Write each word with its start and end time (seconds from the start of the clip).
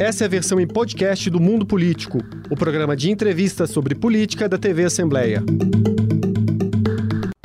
Essa 0.00 0.24
é 0.24 0.26
a 0.26 0.30
versão 0.30 0.58
em 0.58 0.66
podcast 0.66 1.28
do 1.28 1.38
Mundo 1.38 1.66
Político, 1.66 2.20
o 2.50 2.56
programa 2.56 2.96
de 2.96 3.10
entrevistas 3.10 3.68
sobre 3.68 3.94
política 3.94 4.48
da 4.48 4.56
TV 4.56 4.84
Assembleia. 4.84 5.44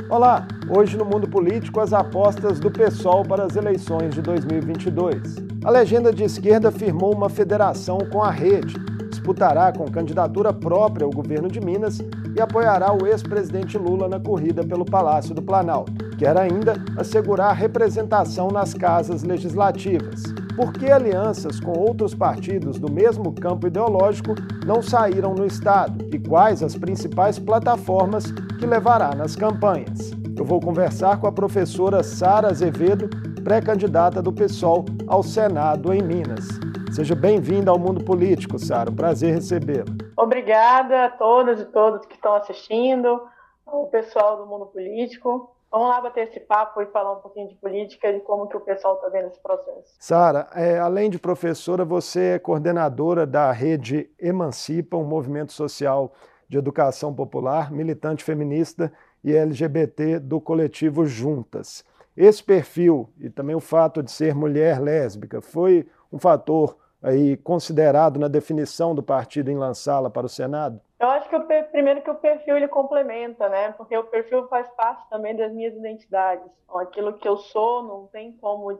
Olá, 0.08 0.48
hoje 0.70 0.96
no 0.96 1.04
Mundo 1.04 1.28
Político 1.28 1.80
as 1.80 1.92
apostas 1.92 2.58
do 2.58 2.70
PSOL 2.70 3.26
para 3.26 3.44
as 3.44 3.56
eleições 3.56 4.14
de 4.14 4.22
2022. 4.22 5.36
A 5.62 5.70
legenda 5.70 6.10
de 6.10 6.24
esquerda 6.24 6.72
firmou 6.72 7.14
uma 7.14 7.28
federação 7.28 7.98
com 8.10 8.22
a 8.22 8.30
rede, 8.30 8.74
disputará 9.10 9.70
com 9.70 9.84
candidatura 9.90 10.50
própria 10.50 11.04
ao 11.04 11.10
governo 11.10 11.50
de 11.50 11.60
Minas 11.60 11.98
e 12.34 12.40
apoiará 12.40 12.90
o 12.90 13.06
ex-presidente 13.06 13.76
Lula 13.76 14.08
na 14.08 14.18
corrida 14.18 14.64
pelo 14.64 14.86
Palácio 14.86 15.34
do 15.34 15.42
Planalto. 15.42 15.92
Quer 16.16 16.38
ainda 16.38 16.82
assegurar 16.96 17.54
representação 17.54 18.48
nas 18.48 18.72
casas 18.72 19.22
legislativas. 19.22 20.22
Por 20.56 20.72
que 20.72 20.90
alianças 20.90 21.60
com 21.60 21.78
outros 21.78 22.14
partidos 22.14 22.78
do 22.78 22.90
mesmo 22.90 23.30
campo 23.34 23.66
ideológico 23.66 24.34
não 24.64 24.80
saíram 24.80 25.34
no 25.34 25.44
Estado? 25.44 26.08
E 26.10 26.18
quais 26.18 26.62
as 26.62 26.74
principais 26.74 27.38
plataformas 27.38 28.32
que 28.58 28.64
levará 28.64 29.14
nas 29.14 29.36
campanhas? 29.36 30.12
Eu 30.34 30.46
vou 30.46 30.58
conversar 30.58 31.20
com 31.20 31.26
a 31.26 31.32
professora 31.32 32.02
Sara 32.02 32.48
Azevedo, 32.48 33.10
pré-candidata 33.44 34.22
do 34.22 34.32
PSOL 34.32 34.86
ao 35.06 35.22
Senado 35.22 35.92
em 35.92 36.00
Minas. 36.00 36.46
Seja 36.90 37.14
bem-vinda 37.14 37.70
ao 37.70 37.78
Mundo 37.78 38.02
Político, 38.02 38.58
Sara. 38.58 38.90
Um 38.90 38.96
prazer 38.96 39.34
recebê-la. 39.34 39.92
Obrigada 40.16 41.04
a 41.04 41.10
todas 41.10 41.60
e 41.60 41.66
todos 41.66 42.06
que 42.06 42.14
estão 42.14 42.34
assistindo, 42.34 43.20
ao 43.66 43.88
pessoal 43.88 44.38
do 44.38 44.46
Mundo 44.46 44.64
Político. 44.64 45.54
Vamos 45.70 45.88
lá 45.88 46.00
bater 46.00 46.28
esse 46.28 46.40
papo 46.40 46.80
e 46.80 46.86
falar 46.86 47.12
um 47.12 47.20
pouquinho 47.20 47.48
de 47.48 47.54
política 47.56 48.08
e 48.10 48.20
como 48.20 48.46
que 48.48 48.56
o 48.56 48.60
pessoal 48.60 48.94
está 48.96 49.08
vendo 49.08 49.28
esse 49.28 49.40
processo. 49.40 49.94
Sara, 49.98 50.48
é, 50.54 50.78
além 50.78 51.10
de 51.10 51.18
professora, 51.18 51.84
você 51.84 52.34
é 52.34 52.38
coordenadora 52.38 53.26
da 53.26 53.50
rede 53.52 54.10
Emancipa, 54.18 54.96
um 54.96 55.04
movimento 55.04 55.52
social 55.52 56.12
de 56.48 56.56
educação 56.56 57.12
popular, 57.12 57.70
militante 57.72 58.22
feminista 58.22 58.92
e 59.22 59.34
LGBT 59.34 60.20
do 60.20 60.40
coletivo 60.40 61.04
Juntas. 61.04 61.84
Esse 62.16 62.42
perfil 62.42 63.10
e 63.20 63.28
também 63.28 63.54
o 63.54 63.60
fato 63.60 64.02
de 64.02 64.10
ser 64.10 64.34
mulher 64.34 64.80
lésbica 64.80 65.40
foi 65.40 65.86
um 66.10 66.18
fator 66.18 66.76
aí 67.06 67.36
considerado 67.36 68.18
na 68.18 68.26
definição 68.26 68.94
do 68.94 69.02
partido 69.02 69.50
em 69.50 69.56
lançá-la 69.56 70.10
para 70.10 70.26
o 70.26 70.28
Senado? 70.28 70.80
Eu 70.98 71.08
acho 71.08 71.28
que 71.28 71.36
o, 71.36 71.46
primeiro 71.70 72.02
que 72.02 72.10
o 72.10 72.14
perfil 72.16 72.56
ele 72.56 72.68
complementa, 72.68 73.48
né? 73.48 73.72
Porque 73.72 73.96
o 73.96 74.04
perfil 74.04 74.48
faz 74.48 74.68
parte 74.70 75.08
também 75.08 75.36
das 75.36 75.52
minhas 75.52 75.74
identidades. 75.74 76.46
Então, 76.64 76.78
aquilo 76.78 77.12
que 77.12 77.28
eu 77.28 77.36
sou 77.36 77.82
não 77.82 78.06
tem 78.06 78.32
como 78.32 78.76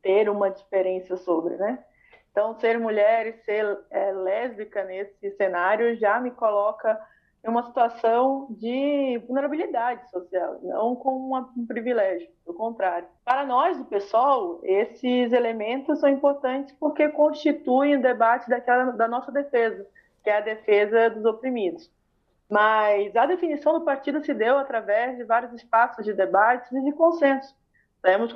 ter 0.00 0.30
uma 0.30 0.50
diferença 0.50 1.16
sobre, 1.16 1.56
né? 1.56 1.84
Então, 2.30 2.54
ser 2.54 2.78
mulher 2.78 3.26
e 3.26 3.32
ser 3.44 3.78
é, 3.90 4.12
lésbica 4.12 4.84
nesse 4.84 5.30
cenário 5.32 5.96
já 5.96 6.20
me 6.20 6.30
coloca 6.30 6.98
em 7.42 7.48
uma 7.48 7.64
situação 7.64 8.48
de 8.50 9.18
vulnerabilidade 9.26 10.08
social, 10.10 10.58
não 10.62 10.94
como 10.94 11.36
um 11.56 11.66
privilégio, 11.66 12.28
pelo 12.44 12.56
contrário. 12.56 13.08
Para 13.24 13.46
nós, 13.46 13.78
do 13.78 13.84
pessoal, 13.86 14.60
esses 14.62 15.32
elementos 15.32 16.00
são 16.00 16.08
importantes 16.08 16.74
porque 16.78 17.08
constituem 17.08 17.96
o 17.96 18.02
debate 18.02 18.48
daquela, 18.48 18.92
da 18.92 19.08
nossa 19.08 19.32
defesa, 19.32 19.86
que 20.22 20.28
é 20.28 20.36
a 20.36 20.40
defesa 20.40 21.08
dos 21.10 21.24
oprimidos. 21.24 21.90
Mas 22.48 23.14
a 23.16 23.26
definição 23.26 23.72
do 23.72 23.84
partido 23.84 24.22
se 24.22 24.34
deu 24.34 24.58
através 24.58 25.16
de 25.16 25.24
vários 25.24 25.52
espaços 25.54 26.04
de 26.04 26.12
debates 26.12 26.70
e 26.72 26.82
de 26.82 26.92
consenso. 26.92 27.54
Temos 28.02 28.34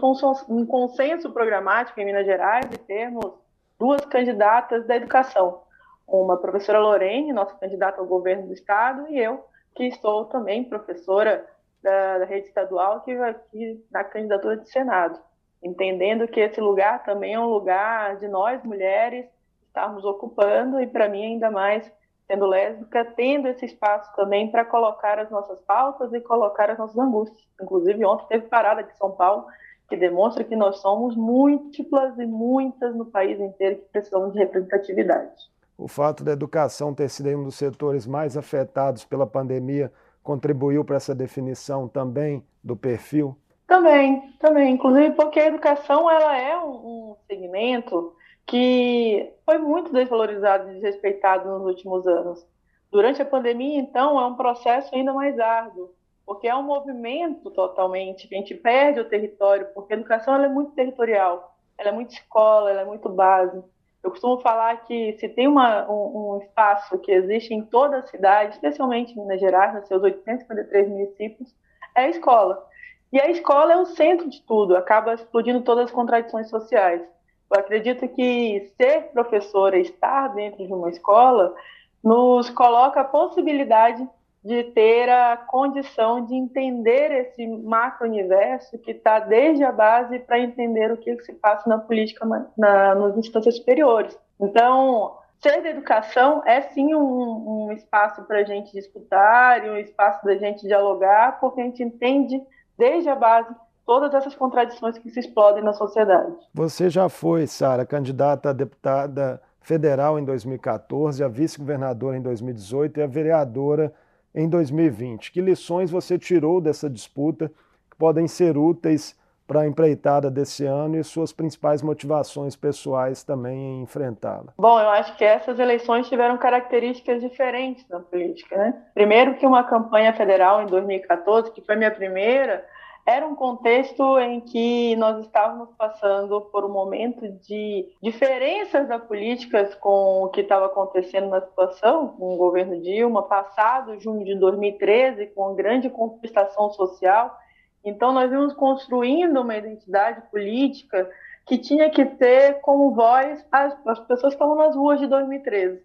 um 0.48 0.64
consenso 0.64 1.30
programático 1.30 2.00
em 2.00 2.04
Minas 2.04 2.24
Gerais 2.24 2.68
de 2.70 2.78
termos 2.78 3.32
duas 3.78 4.04
candidatas 4.06 4.86
da 4.86 4.96
educação, 4.96 5.62
uma 6.06 6.36
professora 6.36 6.78
Lorene, 6.78 7.32
nossa 7.32 7.54
candidata 7.56 8.00
ao 8.00 8.06
governo 8.06 8.46
do 8.46 8.52
estado, 8.52 9.08
e 9.08 9.18
eu, 9.18 9.44
que 9.74 9.84
estou 9.84 10.26
também 10.26 10.64
professora 10.64 11.44
da, 11.82 12.18
da 12.18 12.24
rede 12.24 12.46
estadual, 12.46 13.00
que 13.00 13.14
vai 13.16 13.30
aqui 13.30 13.84
na 13.90 14.04
candidatura 14.04 14.56
de 14.56 14.70
Senado, 14.70 15.18
entendendo 15.62 16.28
que 16.28 16.40
esse 16.40 16.60
lugar 16.60 17.04
também 17.04 17.34
é 17.34 17.40
um 17.40 17.48
lugar 17.48 18.16
de 18.16 18.28
nós, 18.28 18.62
mulheres, 18.62 19.26
estarmos 19.66 20.04
ocupando, 20.04 20.80
e 20.80 20.86
para 20.86 21.08
mim 21.08 21.24
ainda 21.24 21.50
mais, 21.50 21.90
sendo 22.26 22.46
lésbica, 22.46 23.04
tendo 23.16 23.48
esse 23.48 23.66
espaço 23.66 24.14
também 24.14 24.50
para 24.50 24.64
colocar 24.64 25.18
as 25.18 25.30
nossas 25.30 25.60
pautas 25.62 26.12
e 26.12 26.20
colocar 26.20 26.70
as 26.70 26.78
nossas 26.78 26.96
angústias. 26.96 27.46
Inclusive, 27.60 28.04
ontem 28.04 28.26
teve 28.28 28.46
parada 28.46 28.82
de 28.82 28.96
São 28.96 29.10
Paulo, 29.10 29.46
que 29.88 29.96
demonstra 29.96 30.44
que 30.44 30.56
nós 30.56 30.80
somos 30.80 31.14
múltiplas 31.14 32.18
e 32.18 32.24
muitas 32.24 32.94
no 32.94 33.04
país 33.06 33.38
inteiro 33.38 33.76
que 33.76 33.88
precisamos 33.92 34.32
de 34.32 34.38
representatividade 34.38 35.53
o 35.76 35.88
fato 35.88 36.22
da 36.22 36.32
educação 36.32 36.94
ter 36.94 37.08
sido 37.08 37.28
um 37.30 37.44
dos 37.44 37.56
setores 37.56 38.06
mais 38.06 38.36
afetados 38.36 39.04
pela 39.04 39.26
pandemia 39.26 39.92
contribuiu 40.22 40.84
para 40.84 40.96
essa 40.96 41.14
definição 41.14 41.88
também 41.88 42.44
do 42.62 42.76
perfil? 42.76 43.36
Também, 43.66 44.32
também. 44.38 44.74
Inclusive 44.74 45.14
porque 45.14 45.40
a 45.40 45.46
educação 45.46 46.10
ela 46.10 46.36
é 46.36 46.56
um, 46.58 46.70
um 46.70 47.16
segmento 47.26 48.14
que 48.46 49.32
foi 49.44 49.58
muito 49.58 49.92
desvalorizado 49.92 50.70
e 50.70 50.74
desrespeitado 50.74 51.48
nos 51.48 51.66
últimos 51.66 52.06
anos. 52.06 52.46
Durante 52.90 53.20
a 53.20 53.26
pandemia, 53.26 53.80
então, 53.80 54.20
é 54.20 54.26
um 54.26 54.36
processo 54.36 54.94
ainda 54.94 55.12
mais 55.12 55.38
árduo, 55.40 55.90
porque 56.24 56.46
é 56.46 56.54
um 56.54 56.62
movimento 56.62 57.50
totalmente 57.50 58.28
que 58.28 58.34
a 58.34 58.38
gente 58.38 58.54
perde 58.54 59.00
o 59.00 59.08
território, 59.08 59.66
porque 59.74 59.94
a 59.94 59.96
educação 59.96 60.34
ela 60.34 60.46
é 60.46 60.48
muito 60.48 60.72
territorial, 60.72 61.56
ela 61.76 61.88
é 61.88 61.92
muito 61.92 62.12
escola, 62.12 62.70
ela 62.70 62.82
é 62.82 62.84
muito 62.84 63.08
base. 63.08 63.62
Eu 64.04 64.10
costumo 64.10 64.38
falar 64.42 64.84
que 64.84 65.14
se 65.14 65.30
tem 65.30 65.48
uma, 65.48 65.90
um, 65.90 66.34
um, 66.34 66.38
espaço 66.42 66.98
que 66.98 67.10
existe 67.10 67.54
em 67.54 67.62
toda 67.62 67.96
a 67.96 68.06
cidade, 68.06 68.52
especialmente 68.52 69.14
em 69.14 69.22
Minas 69.22 69.40
Gerais, 69.40 69.72
nos 69.72 69.88
seus 69.88 70.02
853 70.02 70.90
municípios, 70.90 71.54
é 71.96 72.02
a 72.02 72.10
escola. 72.10 72.62
E 73.10 73.18
a 73.18 73.30
escola 73.30 73.72
é 73.72 73.76
o 73.78 73.86
centro 73.86 74.28
de 74.28 74.42
tudo, 74.42 74.76
acaba 74.76 75.14
explodindo 75.14 75.62
todas 75.62 75.86
as 75.86 75.90
contradições 75.90 76.50
sociais. 76.50 77.00
Eu 77.00 77.60
acredito 77.60 78.06
que 78.08 78.70
ser 78.76 79.04
professora, 79.12 79.78
estar 79.78 80.28
dentro 80.34 80.66
de 80.66 80.72
uma 80.72 80.90
escola, 80.90 81.54
nos 82.02 82.50
coloca 82.50 83.00
a 83.00 83.04
possibilidade 83.04 84.06
de 84.44 84.62
ter 84.64 85.08
a 85.08 85.38
condição 85.38 86.26
de 86.26 86.34
entender 86.34 87.10
esse 87.10 87.46
macro-universo 87.46 88.78
que 88.78 88.90
está 88.90 89.18
desde 89.18 89.64
a 89.64 89.72
base 89.72 90.18
para 90.18 90.38
entender 90.38 90.92
o 90.92 90.98
que 90.98 91.18
se 91.22 91.32
passa 91.32 91.66
na 91.66 91.78
política 91.78 92.26
na, 92.56 92.94
nas 92.94 93.16
instâncias 93.16 93.56
superiores. 93.56 94.18
Então, 94.38 95.16
ser 95.40 95.62
da 95.62 95.70
educação 95.70 96.42
é 96.44 96.60
sim 96.60 96.94
um, 96.94 97.68
um 97.68 97.72
espaço 97.72 98.22
para 98.24 98.40
a 98.40 98.44
gente 98.44 98.70
disputar 98.72 99.64
e 99.64 99.70
um 99.70 99.78
espaço 99.78 100.20
para 100.20 100.32
a 100.32 100.36
gente 100.36 100.66
dialogar, 100.66 101.40
porque 101.40 101.62
a 101.62 101.64
gente 101.64 101.82
entende 101.82 102.38
desde 102.76 103.08
a 103.08 103.14
base 103.14 103.48
todas 103.86 104.12
essas 104.12 104.34
contradições 104.34 104.98
que 104.98 105.08
se 105.08 105.20
explodem 105.20 105.64
na 105.64 105.72
sociedade. 105.72 106.34
Você 106.52 106.90
já 106.90 107.08
foi, 107.08 107.46
Sara, 107.46 107.86
candidata 107.86 108.50
a 108.50 108.52
deputada 108.52 109.40
federal 109.60 110.18
em 110.18 110.24
2014, 110.24 111.24
a 111.24 111.28
vice-governadora 111.28 112.18
em 112.18 112.22
2018 112.22 113.00
e 113.00 113.02
a 113.02 113.06
vereadora 113.06 113.90
em 114.34 114.48
2020? 114.48 115.30
Que 115.32 115.40
lições 115.40 115.90
você 115.90 116.18
tirou 116.18 116.60
dessa 116.60 116.90
disputa 116.90 117.50
que 117.90 117.96
podem 117.96 118.26
ser 118.26 118.56
úteis 118.56 119.16
para 119.46 119.60
a 119.60 119.66
empreitada 119.66 120.30
desse 120.30 120.64
ano 120.64 120.96
e 120.96 121.04
suas 121.04 121.32
principais 121.32 121.82
motivações 121.82 122.56
pessoais 122.56 123.22
também 123.22 123.56
em 123.56 123.82
enfrentá-la? 123.82 124.52
Bom, 124.56 124.80
eu 124.80 124.88
acho 124.88 125.16
que 125.16 125.24
essas 125.24 125.58
eleições 125.58 126.08
tiveram 126.08 126.38
características 126.38 127.20
diferentes 127.20 127.86
na 127.88 128.00
política. 128.00 128.56
Né? 128.56 128.74
Primeiro 128.94 129.34
que 129.34 129.46
uma 129.46 129.62
campanha 129.62 130.12
federal 130.14 130.62
em 130.62 130.66
2014, 130.66 131.52
que 131.52 131.60
foi 131.60 131.76
minha 131.76 131.90
primeira, 131.90 132.64
era 133.06 133.26
um 133.26 133.34
contexto 133.34 134.18
em 134.18 134.40
que 134.40 134.96
nós 134.96 135.20
estávamos 135.20 135.68
passando 135.76 136.40
por 136.40 136.64
um 136.64 136.70
momento 136.70 137.28
de 137.28 137.92
diferenças 138.02 138.88
da 138.88 138.98
políticas 138.98 139.74
com 139.74 140.24
o 140.24 140.28
que 140.30 140.40
estava 140.40 140.66
acontecendo 140.66 141.28
na 141.28 141.42
situação, 141.42 142.08
com 142.08 142.34
o 142.34 142.36
governo 142.38 142.80
Dilma, 142.80 143.22
passado 143.22 144.00
junho 144.00 144.24
de 144.24 144.34
2013, 144.36 145.26
com 145.28 145.54
grande 145.54 145.90
contestação 145.90 146.70
social. 146.70 147.36
Então, 147.84 148.10
nós 148.10 148.30
vimos 148.30 148.54
construindo 148.54 149.38
uma 149.38 149.56
identidade 149.56 150.22
política 150.30 151.10
que 151.44 151.58
tinha 151.58 151.90
que 151.90 152.06
ter 152.06 152.60
como 152.62 152.94
voz 152.94 153.44
as, 153.52 153.76
as 153.86 154.00
pessoas 154.00 154.32
que 154.32 154.42
estavam 154.42 154.56
nas 154.56 154.74
ruas 154.74 154.98
de 154.98 155.06
2013. 155.06 155.82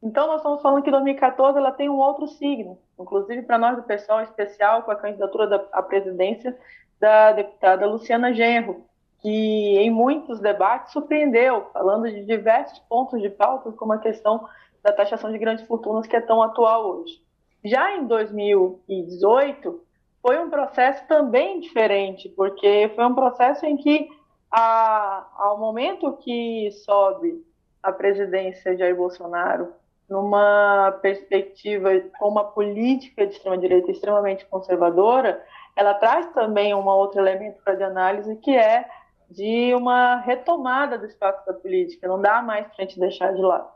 Então, 0.00 0.28
nós 0.28 0.36
estamos 0.36 0.62
falando 0.62 0.84
que 0.84 0.90
2014 0.90 1.58
ela 1.58 1.72
tem 1.72 1.88
um 1.88 1.98
outro 1.98 2.28
signo, 2.28 2.78
inclusive 3.00 3.42
para 3.42 3.58
nós 3.58 3.76
do 3.76 3.82
pessoal 3.82 4.22
especial, 4.22 4.82
com 4.82 4.90
a 4.90 4.96
candidatura 4.96 5.46
da, 5.46 5.64
à 5.72 5.82
presidência 5.82 6.56
da 6.98 7.32
deputada 7.32 7.86
Luciana 7.86 8.32
Genro, 8.32 8.84
que 9.20 9.78
em 9.78 9.90
muitos 9.90 10.40
debates 10.40 10.92
surpreendeu, 10.92 11.66
falando 11.72 12.10
de 12.10 12.24
diversos 12.24 12.78
pontos 12.80 13.20
de 13.20 13.28
pauta, 13.28 13.72
como 13.72 13.92
a 13.92 13.98
questão 13.98 14.46
da 14.82 14.92
taxação 14.92 15.30
de 15.30 15.38
grandes 15.38 15.66
fortunas, 15.66 16.06
que 16.06 16.16
é 16.16 16.20
tão 16.20 16.42
atual 16.42 16.86
hoje. 16.86 17.20
Já 17.64 17.96
em 17.96 18.06
2018, 18.06 19.82
foi 20.22 20.38
um 20.38 20.48
processo 20.48 21.06
também 21.06 21.60
diferente, 21.60 22.28
porque 22.30 22.90
foi 22.94 23.04
um 23.04 23.14
processo 23.14 23.66
em 23.66 23.76
que, 23.76 24.08
a, 24.50 25.26
ao 25.36 25.58
momento 25.58 26.16
que 26.18 26.70
sobe 26.84 27.44
a 27.82 27.92
presidência 27.92 28.72
de 28.72 28.78
Jair 28.78 28.96
Bolsonaro 28.96 29.72
numa 30.10 30.98
perspectiva 31.00 31.88
com 32.18 32.28
uma 32.28 32.44
política 32.44 33.24
de 33.24 33.34
extrema-direita 33.34 33.92
extremamente 33.92 34.44
conservadora, 34.46 35.40
ela 35.76 35.94
traz 35.94 36.26
também 36.32 36.74
um 36.74 36.84
outro 36.86 37.20
elemento 37.20 37.62
para 37.64 37.76
de 37.76 37.84
análise, 37.84 38.34
que 38.36 38.54
é 38.54 38.86
de 39.30 39.72
uma 39.74 40.16
retomada 40.16 40.98
do 40.98 41.06
espaço 41.06 41.46
da 41.46 41.54
política. 41.54 42.08
Não 42.08 42.20
dá 42.20 42.42
mais 42.42 42.66
para 42.66 42.74
a 42.78 42.80
gente 42.82 42.98
deixar 42.98 43.32
de 43.32 43.40
lado. 43.40 43.68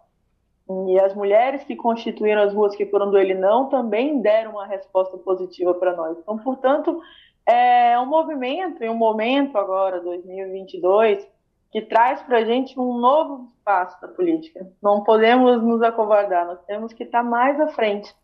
E 0.89 0.99
as 0.99 1.15
mulheres 1.15 1.63
que 1.63 1.77
constituíram 1.77 2.43
as 2.43 2.53
ruas 2.53 2.75
que 2.75 2.87
foram 2.87 3.11
do 3.11 3.19
ele 3.19 3.35
não 3.35 3.69
também 3.69 4.21
deram 4.21 4.53
uma 4.53 4.67
resposta 4.67 5.17
positiva 5.19 5.73
para 5.75 5.95
nós. 5.95 6.19
Então, 6.19 6.37
portanto, 6.39 7.01
é 7.47 7.99
um 8.01 8.07
movimento 8.07 8.83
e 8.83 8.89
um 8.89 8.97
momento 8.97 9.57
agora, 9.57 10.01
2022, 10.01 11.29
que 11.75 11.83
traz 11.83 12.23
para 12.23 12.39
a 12.39 12.45
gente 12.45 12.79
um 12.79 12.99
novo 12.99 13.49
espaço 13.59 14.01
da 14.01 14.07
política. 14.07 14.65
Não 14.81 15.03
podemos 15.03 15.61
nos 15.61 15.83
acovardar, 15.83 16.47
nós 16.47 16.61
temos 16.67 16.93
que 16.93 17.03
estar 17.03 17.25
mais 17.25 17.61
à 17.61 17.67
frente, 17.67 18.15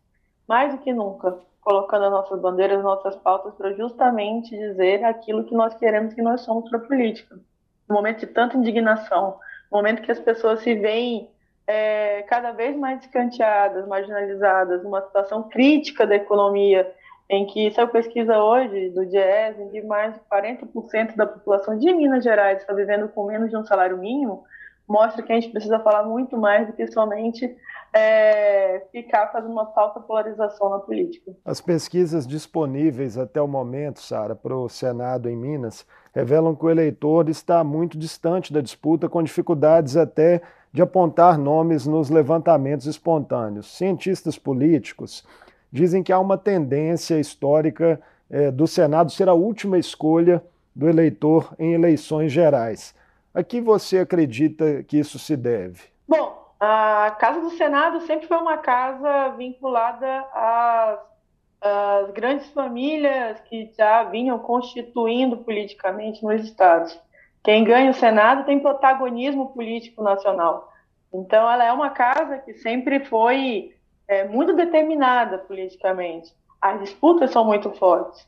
mais 0.47 0.73
do 0.73 0.79
que 0.79 0.93
nunca, 0.93 1.37
colocando 1.59 2.05
as 2.05 2.11
nossas 2.11 2.39
bandeiras, 2.39 2.77
as 2.77 2.83
nossas 2.85 3.13
pautas 3.17 3.53
para 3.55 3.73
justamente 3.73 4.57
dizer 4.57 5.03
aquilo 5.03 5.43
que 5.43 5.53
nós 5.53 5.73
queremos 5.73 6.13
que 6.13 6.21
nós 6.21 6.39
somos 6.39 6.69
para 6.69 6.79
a 6.79 6.81
política. 6.81 7.37
No 7.89 7.95
momento 7.95 8.21
de 8.21 8.27
tanta 8.27 8.55
indignação, 8.55 9.37
no 9.69 9.79
momento 9.79 10.01
que 10.01 10.13
as 10.13 10.19
pessoas 10.21 10.61
se 10.61 10.73
veem 10.73 11.29
é, 11.67 12.21
cada 12.29 12.53
vez 12.53 12.73
mais 12.77 13.01
escanteadas, 13.01 13.85
marginalizadas, 13.85 14.81
numa 14.81 15.01
situação 15.01 15.43
crítica 15.43 16.07
da 16.07 16.15
economia, 16.15 16.89
em 17.31 17.45
que 17.45 17.71
saiu 17.71 17.87
pesquisa 17.87 18.37
hoje 18.43 18.89
do 18.89 19.05
DIES, 19.05 19.57
em 19.57 19.69
que 19.69 19.81
mais 19.83 20.13
de 20.13 20.19
40% 20.29 21.15
da 21.15 21.25
população 21.25 21.77
de 21.77 21.93
Minas 21.93 22.25
Gerais 22.25 22.59
está 22.59 22.73
vivendo 22.73 23.07
com 23.07 23.25
menos 23.25 23.49
de 23.49 23.55
um 23.55 23.63
salário 23.63 23.97
mínimo, 23.97 24.43
mostra 24.85 25.23
que 25.23 25.31
a 25.31 25.35
gente 25.35 25.49
precisa 25.49 25.79
falar 25.79 26.03
muito 26.03 26.37
mais 26.37 26.67
do 26.67 26.73
que 26.73 26.85
somente 26.87 27.55
é, 27.93 28.81
ficar 28.91 29.31
fazendo 29.31 29.53
uma 29.53 29.67
falsa 29.67 30.01
polarização 30.01 30.71
na 30.71 30.79
política. 30.79 31.31
As 31.45 31.61
pesquisas 31.61 32.27
disponíveis 32.27 33.17
até 33.17 33.41
o 33.41 33.47
momento, 33.47 34.01
Sara, 34.01 34.35
para 34.35 34.53
o 34.53 34.67
Senado 34.67 35.29
em 35.29 35.35
Minas, 35.37 35.87
revelam 36.13 36.53
que 36.53 36.65
o 36.65 36.69
eleitor 36.69 37.29
está 37.29 37.63
muito 37.63 37.97
distante 37.97 38.51
da 38.51 38.59
disputa, 38.59 39.07
com 39.07 39.23
dificuldades 39.23 39.95
até 39.95 40.41
de 40.73 40.81
apontar 40.81 41.37
nomes 41.37 41.87
nos 41.87 42.09
levantamentos 42.09 42.87
espontâneos. 42.87 43.73
Cientistas 43.77 44.37
políticos 44.37 45.25
dizem 45.71 46.03
que 46.03 46.11
há 46.11 46.19
uma 46.19 46.37
tendência 46.37 47.19
histórica 47.19 48.01
é, 48.29 48.51
do 48.51 48.67
Senado 48.67 49.11
ser 49.11 49.29
a 49.29 49.33
última 49.33 49.77
escolha 49.77 50.43
do 50.75 50.89
eleitor 50.89 51.53
em 51.59 51.73
eleições 51.73 52.31
gerais. 52.31 52.95
A 53.33 53.43
que 53.43 53.61
você 53.61 53.99
acredita 53.99 54.83
que 54.83 54.97
isso 54.97 55.17
se 55.17 55.37
deve? 55.37 55.83
Bom, 56.07 56.41
a 56.59 57.15
Casa 57.19 57.39
do 57.39 57.49
Senado 57.51 58.01
sempre 58.01 58.27
foi 58.27 58.37
uma 58.37 58.57
casa 58.57 59.29
vinculada 59.29 60.25
às, 60.33 60.99
às 61.61 62.11
grandes 62.11 62.49
famílias 62.51 63.39
que 63.41 63.71
já 63.77 64.03
vinham 64.03 64.37
constituindo 64.39 65.37
politicamente 65.37 66.23
nos 66.23 66.43
estados. 66.43 66.99
Quem 67.43 67.63
ganha 67.63 67.91
o 67.91 67.95
Senado 67.95 68.45
tem 68.45 68.59
protagonismo 68.59 69.53
político 69.53 70.03
nacional. 70.03 70.71
Então, 71.13 71.49
ela 71.49 71.65
é 71.65 71.71
uma 71.71 71.89
casa 71.89 72.37
que 72.37 72.53
sempre 72.53 73.03
foi 73.05 73.73
é, 74.11 74.25
muito 74.25 74.53
determinada 74.53 75.37
politicamente. 75.37 76.35
As 76.61 76.81
disputas 76.81 77.31
são 77.31 77.45
muito 77.45 77.71
fortes. 77.71 78.27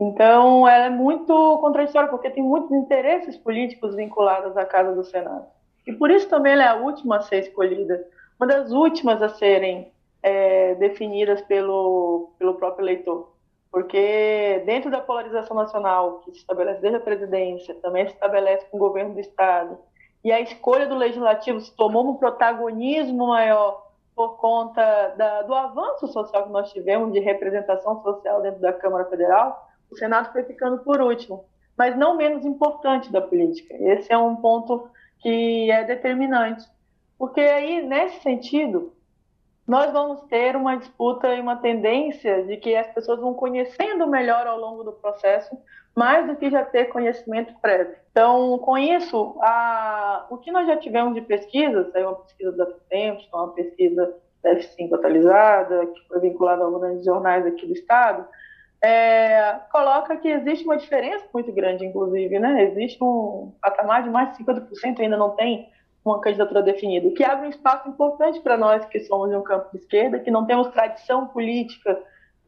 Então, 0.00 0.66
ela 0.66 0.86
é 0.86 0.90
muito 0.90 1.58
contraditória, 1.58 2.08
porque 2.08 2.30
tem 2.30 2.42
muitos 2.42 2.70
interesses 2.70 3.36
políticos 3.36 3.96
vinculados 3.96 4.56
à 4.56 4.64
Casa 4.64 4.94
do 4.94 5.02
Senado. 5.02 5.44
E 5.84 5.92
por 5.92 6.08
isso 6.08 6.28
também 6.28 6.52
ela 6.52 6.62
é 6.62 6.68
a 6.68 6.76
última 6.76 7.16
a 7.16 7.20
ser 7.20 7.40
escolhida, 7.40 8.06
uma 8.38 8.46
das 8.46 8.70
últimas 8.70 9.20
a 9.20 9.28
serem 9.28 9.92
é, 10.22 10.76
definidas 10.76 11.42
pelo, 11.42 12.30
pelo 12.38 12.54
próprio 12.54 12.84
eleitor. 12.84 13.32
Porque 13.72 14.62
dentro 14.64 14.88
da 14.88 15.00
polarização 15.00 15.56
nacional, 15.56 16.20
que 16.20 16.30
se 16.30 16.38
estabelece 16.38 16.80
desde 16.80 16.98
a 16.98 17.02
presidência, 17.02 17.74
também 17.82 18.06
se 18.06 18.14
estabelece 18.14 18.66
com 18.70 18.76
o 18.76 18.80
governo 18.80 19.14
do 19.14 19.20
Estado, 19.20 19.78
e 20.22 20.30
a 20.30 20.40
escolha 20.40 20.86
do 20.86 20.94
legislativo 20.94 21.60
se 21.60 21.74
tomou 21.76 22.08
um 22.08 22.14
protagonismo 22.14 23.26
maior 23.26 23.83
por 24.14 24.36
conta 24.36 25.14
da, 25.16 25.42
do 25.42 25.54
avanço 25.54 26.06
social 26.08 26.44
que 26.44 26.52
nós 26.52 26.72
tivemos 26.72 27.12
de 27.12 27.20
representação 27.20 28.02
social 28.02 28.40
dentro 28.42 28.60
da 28.60 28.72
Câmara 28.72 29.04
Federal, 29.06 29.68
o 29.90 29.96
Senado 29.96 30.32
foi 30.32 30.44
ficando 30.44 30.78
por 30.78 31.00
último, 31.00 31.44
mas 31.76 31.96
não 31.96 32.16
menos 32.16 32.44
importante 32.44 33.10
da 33.10 33.20
política. 33.20 33.74
Esse 33.74 34.12
é 34.12 34.18
um 34.18 34.36
ponto 34.36 34.88
que 35.18 35.70
é 35.70 35.84
determinante, 35.84 36.64
porque 37.18 37.40
aí, 37.40 37.82
nesse 37.82 38.20
sentido, 38.20 38.92
nós 39.66 39.92
vamos 39.92 40.22
ter 40.22 40.56
uma 40.56 40.76
disputa 40.76 41.34
e 41.34 41.40
uma 41.40 41.56
tendência 41.56 42.44
de 42.44 42.56
que 42.58 42.76
as 42.76 42.86
pessoas 42.88 43.18
vão 43.18 43.32
conhecendo 43.32 44.06
melhor 44.06 44.46
ao 44.46 44.58
longo 44.58 44.84
do 44.84 44.92
processo, 44.92 45.56
mais 45.94 46.26
do 46.26 46.36
que 46.36 46.50
já 46.50 46.64
ter 46.64 46.86
conhecimento 46.86 47.54
prévio. 47.60 47.94
Então, 48.10 48.58
com 48.58 48.76
isso, 48.76 49.36
a, 49.40 50.26
o 50.30 50.38
que 50.38 50.50
nós 50.50 50.66
já 50.66 50.76
tivemos 50.76 51.14
de 51.14 51.20
pesquisa, 51.20 51.90
saiu 51.92 52.08
uma 52.08 52.16
pesquisa 52.16 52.52
da 52.52 52.66
Tempos, 52.88 53.28
uma 53.32 53.52
pesquisa 53.52 54.14
da 54.42 54.54
F5 54.56 54.94
atualizada, 54.94 55.86
que 55.86 56.08
foi 56.08 56.20
vinculada 56.20 56.62
a 56.62 56.66
alguns 56.66 57.04
jornais 57.04 57.46
aqui 57.46 57.66
do 57.66 57.72
Estado, 57.72 58.26
é, 58.82 59.60
coloca 59.72 60.16
que 60.16 60.28
existe 60.28 60.64
uma 60.64 60.76
diferença 60.76 61.24
muito 61.32 61.50
grande, 61.52 61.86
inclusive, 61.86 62.38
né? 62.38 62.64
Existe 62.64 63.02
um 63.02 63.54
patamar 63.62 64.02
de 64.02 64.10
mais 64.10 64.36
de 64.36 64.44
50% 64.44 65.00
ainda 65.00 65.16
não 65.16 65.30
tem 65.30 65.70
uma 66.04 66.20
candidatura 66.20 66.62
definida, 66.62 67.08
o 67.08 67.14
que 67.14 67.24
abre 67.24 67.46
um 67.46 67.50
espaço 67.50 67.88
importante 67.88 68.38
para 68.40 68.58
nós 68.58 68.84
que 68.84 69.00
somos 69.00 69.30
de 69.30 69.36
um 69.36 69.42
campo 69.42 69.70
de 69.72 69.78
esquerda, 69.78 70.20
que 70.20 70.30
não 70.30 70.44
temos 70.44 70.68
tradição 70.68 71.28
política 71.28 71.98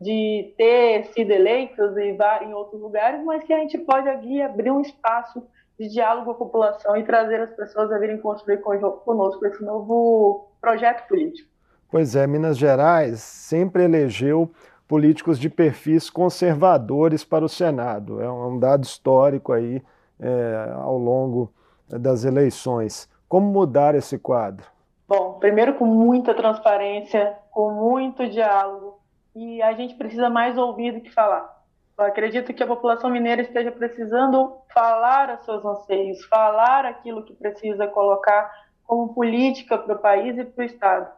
de 0.00 0.54
ter 0.56 1.06
sido 1.06 1.30
eleitos 1.30 1.96
e 1.96 2.16
em 2.44 2.54
outros 2.54 2.80
lugares, 2.80 3.24
mas 3.24 3.42
que 3.44 3.52
a 3.52 3.58
gente 3.58 3.78
pode 3.78 4.08
aqui 4.08 4.42
abrir 4.42 4.70
um 4.70 4.80
espaço 4.80 5.42
de 5.78 5.88
diálogo 5.88 6.26
com 6.26 6.30
a 6.30 6.46
população 6.46 6.96
e 6.96 7.02
trazer 7.02 7.40
as 7.40 7.50
pessoas 7.50 7.90
a 7.92 7.98
virem 7.98 8.18
construir 8.18 8.58
conosco 8.58 9.46
esse 9.46 9.62
novo 9.64 10.48
projeto 10.60 11.06
político. 11.08 11.48
Pois 11.90 12.16
é, 12.16 12.26
Minas 12.26 12.58
Gerais 12.58 13.20
sempre 13.20 13.84
elegeu 13.84 14.50
políticos 14.88 15.38
de 15.38 15.48
perfis 15.48 16.10
conservadores 16.10 17.24
para 17.24 17.44
o 17.44 17.48
Senado. 17.48 18.20
É 18.20 18.30
um 18.30 18.58
dado 18.58 18.84
histórico 18.84 19.52
aí 19.52 19.82
é, 20.20 20.72
ao 20.74 20.98
longo 20.98 21.52
das 21.88 22.24
eleições. 22.24 23.08
Como 23.28 23.46
mudar 23.46 23.94
esse 23.94 24.18
quadro? 24.18 24.66
Bom, 25.08 25.34
primeiro 25.34 25.74
com 25.74 25.86
muita 25.86 26.34
transparência, 26.34 27.34
com 27.50 27.70
muito 27.70 28.28
diálogo, 28.28 28.98
e 29.36 29.60
a 29.60 29.74
gente 29.74 29.94
precisa 29.94 30.30
mais 30.30 30.56
ouvir 30.56 30.92
do 30.92 31.02
que 31.02 31.12
falar. 31.12 31.54
Eu 31.98 32.06
acredito 32.06 32.54
que 32.54 32.62
a 32.62 32.66
população 32.66 33.10
mineira 33.10 33.42
esteja 33.42 33.70
precisando 33.70 34.56
falar 34.72 35.34
os 35.34 35.44
seus 35.44 35.62
anseios, 35.62 36.24
falar 36.24 36.86
aquilo 36.86 37.22
que 37.22 37.34
precisa 37.34 37.86
colocar 37.86 38.50
como 38.84 39.12
política 39.12 39.76
para 39.76 39.94
o 39.94 39.98
país 39.98 40.38
e 40.38 40.44
para 40.44 40.62
o 40.62 40.66
Estado. 40.66 41.12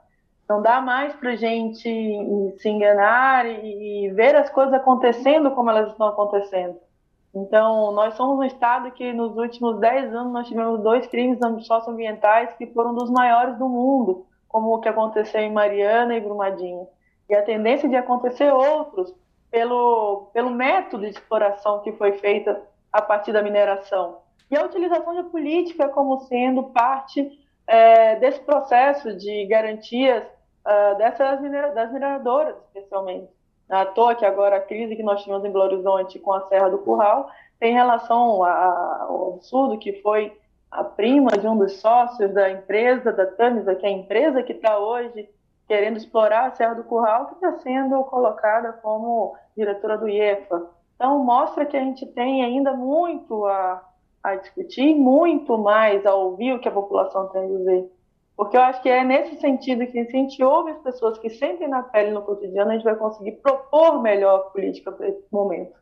Não 0.48 0.60
dá 0.60 0.80
mais 0.80 1.14
para 1.14 1.30
a 1.30 1.36
gente 1.36 1.88
se 2.58 2.68
enganar 2.68 3.46
e 3.46 4.10
ver 4.10 4.34
as 4.34 4.50
coisas 4.50 4.74
acontecendo 4.74 5.52
como 5.52 5.70
elas 5.70 5.92
estão 5.92 6.08
acontecendo. 6.08 6.76
Então, 7.32 7.92
nós 7.92 8.14
somos 8.14 8.38
um 8.38 8.44
estado 8.44 8.90
que 8.90 9.12
nos 9.12 9.36
últimos 9.36 9.78
10 9.78 10.12
anos 10.12 10.32
nós 10.32 10.48
tivemos 10.48 10.80
dois 10.82 11.06
crimes 11.06 11.38
socioambientais 11.66 12.52
que 12.54 12.66
foram 12.66 12.94
dos 12.94 13.10
maiores 13.10 13.56
do 13.58 13.68
mundo, 13.68 14.26
como 14.48 14.74
o 14.74 14.80
que 14.80 14.88
aconteceu 14.88 15.40
em 15.40 15.52
Mariana 15.52 16.16
e 16.16 16.20
Brumadinho. 16.20 16.88
E 17.28 17.34
a 17.34 17.42
tendência 17.42 17.88
de 17.88 17.96
acontecer 17.96 18.52
outros 18.52 19.14
pelo, 19.50 20.30
pelo 20.32 20.50
método 20.50 21.04
de 21.04 21.10
exploração 21.10 21.80
que 21.80 21.92
foi 21.92 22.12
feita 22.18 22.60
a 22.92 23.02
partir 23.02 23.32
da 23.32 23.42
mineração. 23.42 24.18
E 24.50 24.56
a 24.56 24.64
utilização 24.64 25.14
da 25.14 25.24
política 25.24 25.88
como 25.88 26.20
sendo 26.20 26.64
parte 26.64 27.30
é, 27.66 28.16
desse 28.16 28.40
processo 28.40 29.14
de 29.14 29.44
garantias 29.46 30.24
uh, 30.68 30.96
dessas 30.96 31.40
minera 31.40 31.72
das 31.72 31.92
mineradoras, 31.92 32.56
especialmente. 32.66 33.28
À 33.68 33.84
toa 33.84 34.14
que 34.14 34.24
agora 34.24 34.56
a 34.56 34.60
crise 34.60 34.96
que 34.96 35.02
nós 35.02 35.22
tivemos 35.22 35.44
em 35.44 35.52
Belo 35.52 35.64
Horizonte 35.64 36.18
com 36.18 36.32
a 36.32 36.48
Serra 36.48 36.70
do 36.70 36.78
Curral 36.78 37.30
tem 37.60 37.74
relação 37.74 38.42
ao 38.42 39.34
absurdo 39.34 39.78
que 39.78 40.00
foi 40.00 40.34
a 40.70 40.84
prima 40.84 41.32
de 41.32 41.46
um 41.46 41.56
dos 41.56 41.72
sócios 41.80 42.32
da 42.32 42.50
empresa, 42.50 43.12
da 43.12 43.26
Tamisa, 43.26 43.74
que 43.74 43.84
é 43.84 43.88
a 43.88 43.92
empresa 43.92 44.42
que 44.42 44.52
está 44.52 44.78
hoje 44.78 45.28
querendo 45.68 45.98
explorar 45.98 46.46
a 46.46 46.50
Serra 46.52 46.74
do 46.74 46.84
Curral, 46.84 47.26
que 47.26 47.34
está 47.34 47.52
sendo 47.58 48.02
colocada 48.04 48.72
como 48.72 49.36
diretora 49.54 49.98
do 49.98 50.08
IEFA. 50.08 50.70
Então, 50.96 51.22
mostra 51.22 51.66
que 51.66 51.76
a 51.76 51.80
gente 51.80 52.06
tem 52.06 52.42
ainda 52.42 52.72
muito 52.72 53.44
a, 53.44 53.86
a 54.22 54.34
discutir, 54.34 54.94
muito 54.94 55.58
mais 55.58 56.04
a 56.06 56.14
ouvir 56.14 56.54
o 56.54 56.58
que 56.58 56.68
a 56.68 56.72
população 56.72 57.28
tem 57.28 57.44
a 57.44 57.46
dizer. 57.46 57.92
Porque 58.34 58.56
eu 58.56 58.62
acho 58.62 58.80
que 58.80 58.88
é 58.88 59.04
nesse 59.04 59.36
sentido 59.40 59.84
que 59.86 60.04
se 60.04 60.16
a 60.16 60.20
gente 60.20 60.42
ouve 60.42 60.70
as 60.70 60.78
pessoas 60.78 61.18
que 61.18 61.28
sentem 61.28 61.68
na 61.68 61.82
pele 61.82 62.12
no 62.12 62.22
cotidiano, 62.22 62.70
a 62.70 62.74
gente 62.74 62.84
vai 62.84 62.96
conseguir 62.96 63.32
propor 63.32 64.00
melhor 64.00 64.50
política 64.52 64.90
para 64.90 65.08
esse 65.08 65.26
momento. 65.30 65.76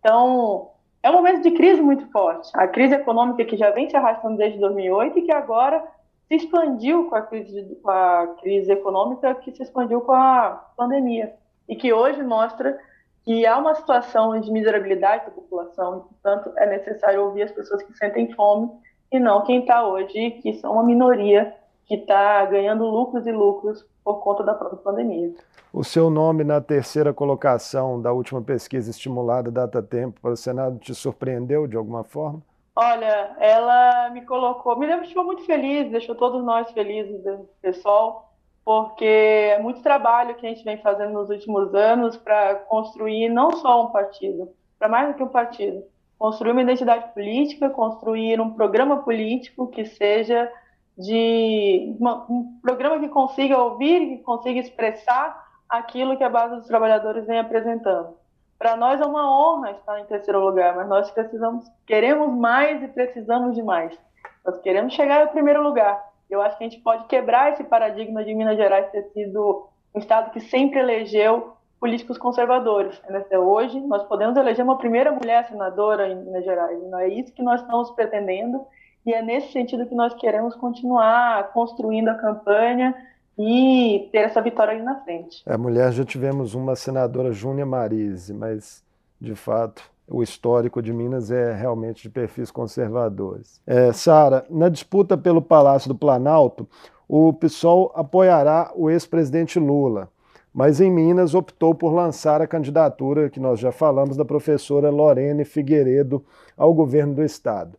Então, 0.00 0.70
é 1.02 1.10
um 1.10 1.14
momento 1.14 1.42
de 1.42 1.52
crise 1.52 1.80
muito 1.80 2.10
forte. 2.10 2.50
A 2.54 2.66
crise 2.66 2.94
econômica 2.94 3.44
que 3.44 3.56
já 3.56 3.70
vem 3.70 3.88
se 3.88 3.96
arrastando 3.96 4.36
desde 4.36 4.58
2008 4.58 5.18
e 5.18 5.22
que 5.22 5.32
agora 5.32 5.86
se 6.30 6.36
expandiu 6.36 7.10
com 7.10 7.16
a 7.16 7.22
crise, 7.22 7.74
com 7.82 7.90
a 7.90 8.36
crise 8.40 8.70
econômica, 8.70 9.34
que 9.34 9.50
se 9.50 9.64
expandiu 9.64 10.00
com 10.00 10.12
a 10.12 10.64
pandemia, 10.76 11.34
e 11.68 11.74
que 11.74 11.92
hoje 11.92 12.22
mostra 12.22 12.78
que 13.24 13.44
há 13.44 13.58
uma 13.58 13.74
situação 13.74 14.40
de 14.40 14.50
miserabilidade 14.50 15.24
da 15.24 15.32
população, 15.32 16.06
portanto, 16.08 16.52
é 16.56 16.66
necessário 16.66 17.24
ouvir 17.24 17.42
as 17.42 17.50
pessoas 17.50 17.82
que 17.82 17.92
sentem 17.94 18.32
fome 18.32 18.70
e 19.10 19.18
não 19.18 19.42
quem 19.42 19.60
está 19.60 19.84
hoje, 19.84 20.30
que 20.42 20.54
são 20.54 20.74
uma 20.74 20.84
minoria 20.84 21.52
que 21.84 21.96
está 21.96 22.46
ganhando 22.46 22.84
lucros 22.84 23.26
e 23.26 23.32
lucros 23.32 23.84
por 24.04 24.20
conta 24.20 24.44
da 24.44 24.54
própria 24.54 24.78
pandemia. 24.78 25.34
O 25.72 25.82
seu 25.82 26.08
nome 26.08 26.44
na 26.44 26.60
terceira 26.60 27.12
colocação 27.12 28.00
da 28.00 28.12
última 28.12 28.40
pesquisa 28.40 28.90
estimulada 28.90 29.50
Data 29.50 29.82
Tempo 29.82 30.20
para 30.20 30.30
o 30.30 30.36
Senado 30.36 30.78
te 30.78 30.94
surpreendeu 30.94 31.66
de 31.66 31.76
alguma 31.76 32.04
forma? 32.04 32.40
Olha, 32.74 33.36
ela 33.38 34.10
me 34.10 34.24
colocou, 34.24 34.78
me 34.78 34.86
deixou 34.86 35.24
muito 35.24 35.44
feliz, 35.44 35.90
deixou 35.90 36.14
todos 36.14 36.42
nós 36.44 36.70
felizes, 36.70 37.20
pessoal, 37.60 38.32
porque 38.64 39.04
é 39.04 39.58
muito 39.58 39.82
trabalho 39.82 40.34
que 40.36 40.46
a 40.46 40.48
gente 40.48 40.64
vem 40.64 40.78
fazendo 40.78 41.12
nos 41.12 41.28
últimos 41.28 41.74
anos 41.74 42.16
para 42.16 42.54
construir 42.54 43.28
não 43.28 43.52
só 43.52 43.84
um 43.84 43.90
partido, 43.90 44.52
para 44.78 44.88
mais 44.88 45.08
do 45.08 45.14
que 45.14 45.22
um 45.22 45.28
partido, 45.28 45.82
construir 46.18 46.52
uma 46.52 46.62
identidade 46.62 47.12
política, 47.12 47.68
construir 47.70 48.40
um 48.40 48.54
programa 48.54 49.02
político 49.02 49.68
que 49.68 49.84
seja 49.84 50.50
de 50.96 51.96
uma, 51.98 52.26
um 52.30 52.58
programa 52.62 53.00
que 53.00 53.08
consiga 53.08 53.58
ouvir, 53.58 54.16
que 54.16 54.18
consiga 54.18 54.60
expressar 54.60 55.48
aquilo 55.68 56.16
que 56.16 56.24
a 56.24 56.28
base 56.28 56.56
dos 56.56 56.66
trabalhadores 56.66 57.26
vem 57.26 57.38
apresentando. 57.38 58.14
Para 58.60 58.76
nós 58.76 59.00
é 59.00 59.06
uma 59.06 59.24
honra 59.26 59.70
estar 59.70 59.98
em 60.00 60.04
terceiro 60.04 60.38
lugar, 60.38 60.76
mas 60.76 60.86
nós 60.86 61.10
precisamos, 61.10 61.66
queremos 61.86 62.30
mais 62.36 62.82
e 62.82 62.88
precisamos 62.88 63.54
de 63.54 63.62
mais. 63.62 63.98
Nós 64.44 64.60
queremos 64.60 64.92
chegar 64.92 65.22
ao 65.22 65.28
primeiro 65.28 65.62
lugar. 65.62 65.98
Eu 66.28 66.42
acho 66.42 66.58
que 66.58 66.64
a 66.64 66.68
gente 66.68 66.82
pode 66.82 67.06
quebrar 67.06 67.54
esse 67.54 67.64
paradigma 67.64 68.22
de 68.22 68.34
Minas 68.34 68.58
Gerais 68.58 68.90
ter 68.90 69.04
sido 69.14 69.66
um 69.94 69.98
estado 69.98 70.30
que 70.30 70.40
sempre 70.40 70.78
elegeu 70.78 71.56
políticos 71.80 72.18
conservadores. 72.18 73.00
Hoje 73.32 73.80
nós 73.80 74.02
podemos 74.02 74.36
eleger 74.36 74.62
uma 74.62 74.76
primeira 74.76 75.10
mulher 75.10 75.46
senadora 75.46 76.06
em 76.06 76.16
Minas 76.16 76.44
Gerais. 76.44 76.82
Não 76.90 76.98
é 76.98 77.08
isso 77.08 77.32
que 77.32 77.42
nós 77.42 77.62
estamos 77.62 77.90
pretendendo 77.92 78.66
e 79.06 79.14
é 79.14 79.22
nesse 79.22 79.52
sentido 79.52 79.86
que 79.86 79.94
nós 79.94 80.12
queremos 80.12 80.54
continuar 80.54 81.50
construindo 81.54 82.08
a 82.08 82.14
campanha 82.14 82.94
e 83.42 84.10
ter 84.12 84.18
essa 84.18 84.42
vitória 84.42 84.74
ali 84.74 84.82
na 84.82 84.96
frente. 84.96 85.42
É, 85.46 85.56
mulher, 85.56 85.90
já 85.92 86.04
tivemos 86.04 86.54
uma 86.54 86.76
senadora, 86.76 87.32
Júnia 87.32 87.64
Marise, 87.64 88.34
mas, 88.34 88.84
de 89.18 89.34
fato, 89.34 89.82
o 90.06 90.22
histórico 90.22 90.82
de 90.82 90.92
Minas 90.92 91.30
é 91.30 91.54
realmente 91.54 92.02
de 92.02 92.10
perfis 92.10 92.50
conservadores. 92.50 93.58
É, 93.66 93.92
Sara, 93.94 94.44
na 94.50 94.68
disputa 94.68 95.16
pelo 95.16 95.40
Palácio 95.40 95.88
do 95.88 95.94
Planalto, 95.94 96.68
o 97.08 97.32
PSOL 97.32 97.90
apoiará 97.94 98.72
o 98.74 98.90
ex-presidente 98.90 99.58
Lula, 99.58 100.10
mas 100.52 100.78
em 100.78 100.90
Minas 100.90 101.34
optou 101.34 101.74
por 101.74 101.94
lançar 101.94 102.42
a 102.42 102.46
candidatura, 102.46 103.30
que 103.30 103.40
nós 103.40 103.58
já 103.58 103.72
falamos, 103.72 104.18
da 104.18 104.24
professora 104.24 104.90
Lorene 104.90 105.46
Figueiredo 105.46 106.22
ao 106.58 106.74
governo 106.74 107.14
do 107.14 107.24
estado. 107.24 107.78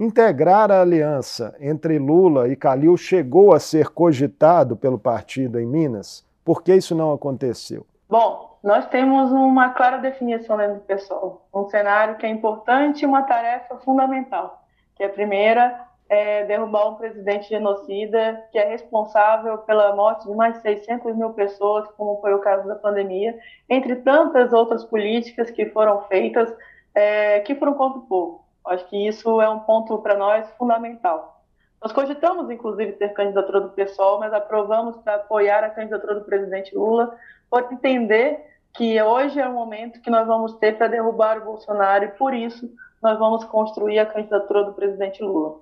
Integrar 0.00 0.72
a 0.72 0.80
aliança 0.80 1.54
entre 1.60 1.98
Lula 1.98 2.48
e 2.48 2.56
Calil 2.56 2.96
chegou 2.96 3.52
a 3.52 3.60
ser 3.60 3.90
cogitado 3.90 4.74
pelo 4.74 4.98
partido 4.98 5.60
em 5.60 5.66
Minas? 5.66 6.26
Por 6.42 6.62
que 6.62 6.74
isso 6.74 6.94
não 6.94 7.12
aconteceu? 7.12 7.84
Bom, 8.08 8.58
nós 8.64 8.86
temos 8.86 9.30
uma 9.30 9.68
clara 9.74 9.98
definição 9.98 10.56
dentro 10.56 10.76
do 10.76 10.80
pessoal, 10.80 11.46
um 11.54 11.68
cenário 11.68 12.16
que 12.16 12.24
é 12.24 12.30
importante 12.30 13.02
e 13.02 13.06
uma 13.06 13.24
tarefa 13.24 13.76
fundamental, 13.84 14.64
que 14.96 15.02
é 15.02 15.06
a 15.06 15.10
primeira 15.10 15.78
é 16.08 16.46
derrubar 16.46 16.88
um 16.88 16.94
presidente 16.94 17.50
genocida 17.50 18.42
que 18.50 18.58
é 18.58 18.66
responsável 18.70 19.58
pela 19.58 19.94
morte 19.94 20.26
de 20.26 20.34
mais 20.34 20.54
de 20.54 20.62
600 20.62 21.14
mil 21.14 21.34
pessoas, 21.34 21.86
como 21.98 22.18
foi 22.22 22.32
o 22.32 22.38
caso 22.38 22.66
da 22.66 22.74
pandemia, 22.74 23.38
entre 23.68 23.96
tantas 23.96 24.50
outras 24.54 24.82
políticas 24.82 25.50
que 25.50 25.66
foram 25.66 26.00
feitas 26.04 26.50
é, 26.94 27.40
que 27.40 27.54
foram 27.54 27.74
contra 27.74 27.98
o 27.98 28.06
povo. 28.06 28.49
Acho 28.66 28.86
que 28.86 29.08
isso 29.08 29.40
é 29.40 29.48
um 29.48 29.60
ponto 29.60 29.98
para 29.98 30.16
nós 30.16 30.48
fundamental. 30.58 31.42
Nós 31.82 31.92
cogitamos, 31.92 32.50
inclusive, 32.50 32.92
ter 32.92 33.14
candidatura 33.14 33.60
do 33.60 33.70
PSOL, 33.70 34.18
mas 34.18 34.32
aprovamos 34.32 34.96
para 34.98 35.14
apoiar 35.14 35.64
a 35.64 35.70
candidatura 35.70 36.16
do 36.16 36.24
presidente 36.24 36.74
Lula, 36.74 37.16
por 37.48 37.72
entender 37.72 38.46
que 38.74 39.00
hoje 39.02 39.40
é 39.40 39.48
o 39.48 39.52
momento 39.52 40.00
que 40.00 40.10
nós 40.10 40.26
vamos 40.26 40.54
ter 40.54 40.76
para 40.76 40.88
derrubar 40.88 41.38
o 41.38 41.44
Bolsonaro 41.44 42.04
e, 42.04 42.08
por 42.08 42.34
isso, 42.34 42.70
nós 43.02 43.18
vamos 43.18 43.44
construir 43.44 43.98
a 43.98 44.06
candidatura 44.06 44.64
do 44.64 44.74
presidente 44.74 45.22
Lula. 45.22 45.58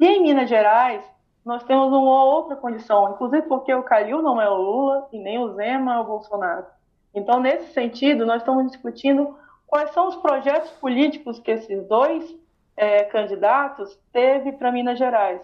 E 0.00 0.06
em 0.06 0.22
Minas 0.22 0.48
Gerais, 0.48 1.04
nós 1.44 1.62
temos 1.64 1.88
uma 1.88 2.24
outra 2.24 2.56
condição, 2.56 3.12
inclusive 3.12 3.42
porque 3.42 3.72
o 3.74 3.82
Calil 3.82 4.22
não 4.22 4.40
é 4.40 4.48
o 4.48 4.56
Lula 4.56 5.08
e 5.12 5.18
nem 5.18 5.38
o 5.38 5.52
Zema 5.54 5.94
é 5.94 5.98
o 5.98 6.04
Bolsonaro. 6.04 6.66
Então, 7.14 7.40
nesse 7.40 7.72
sentido, 7.72 8.24
nós 8.24 8.42
estamos 8.42 8.66
discutindo 8.70 9.36
quais 9.70 9.92
são 9.92 10.08
os 10.08 10.16
projetos 10.16 10.70
políticos 10.72 11.38
que 11.38 11.52
esses 11.52 11.86
dois 11.86 12.36
é, 12.76 13.04
candidatos 13.04 13.96
teve 14.12 14.50
para 14.52 14.72
Minas 14.72 14.98
Gerais. 14.98 15.40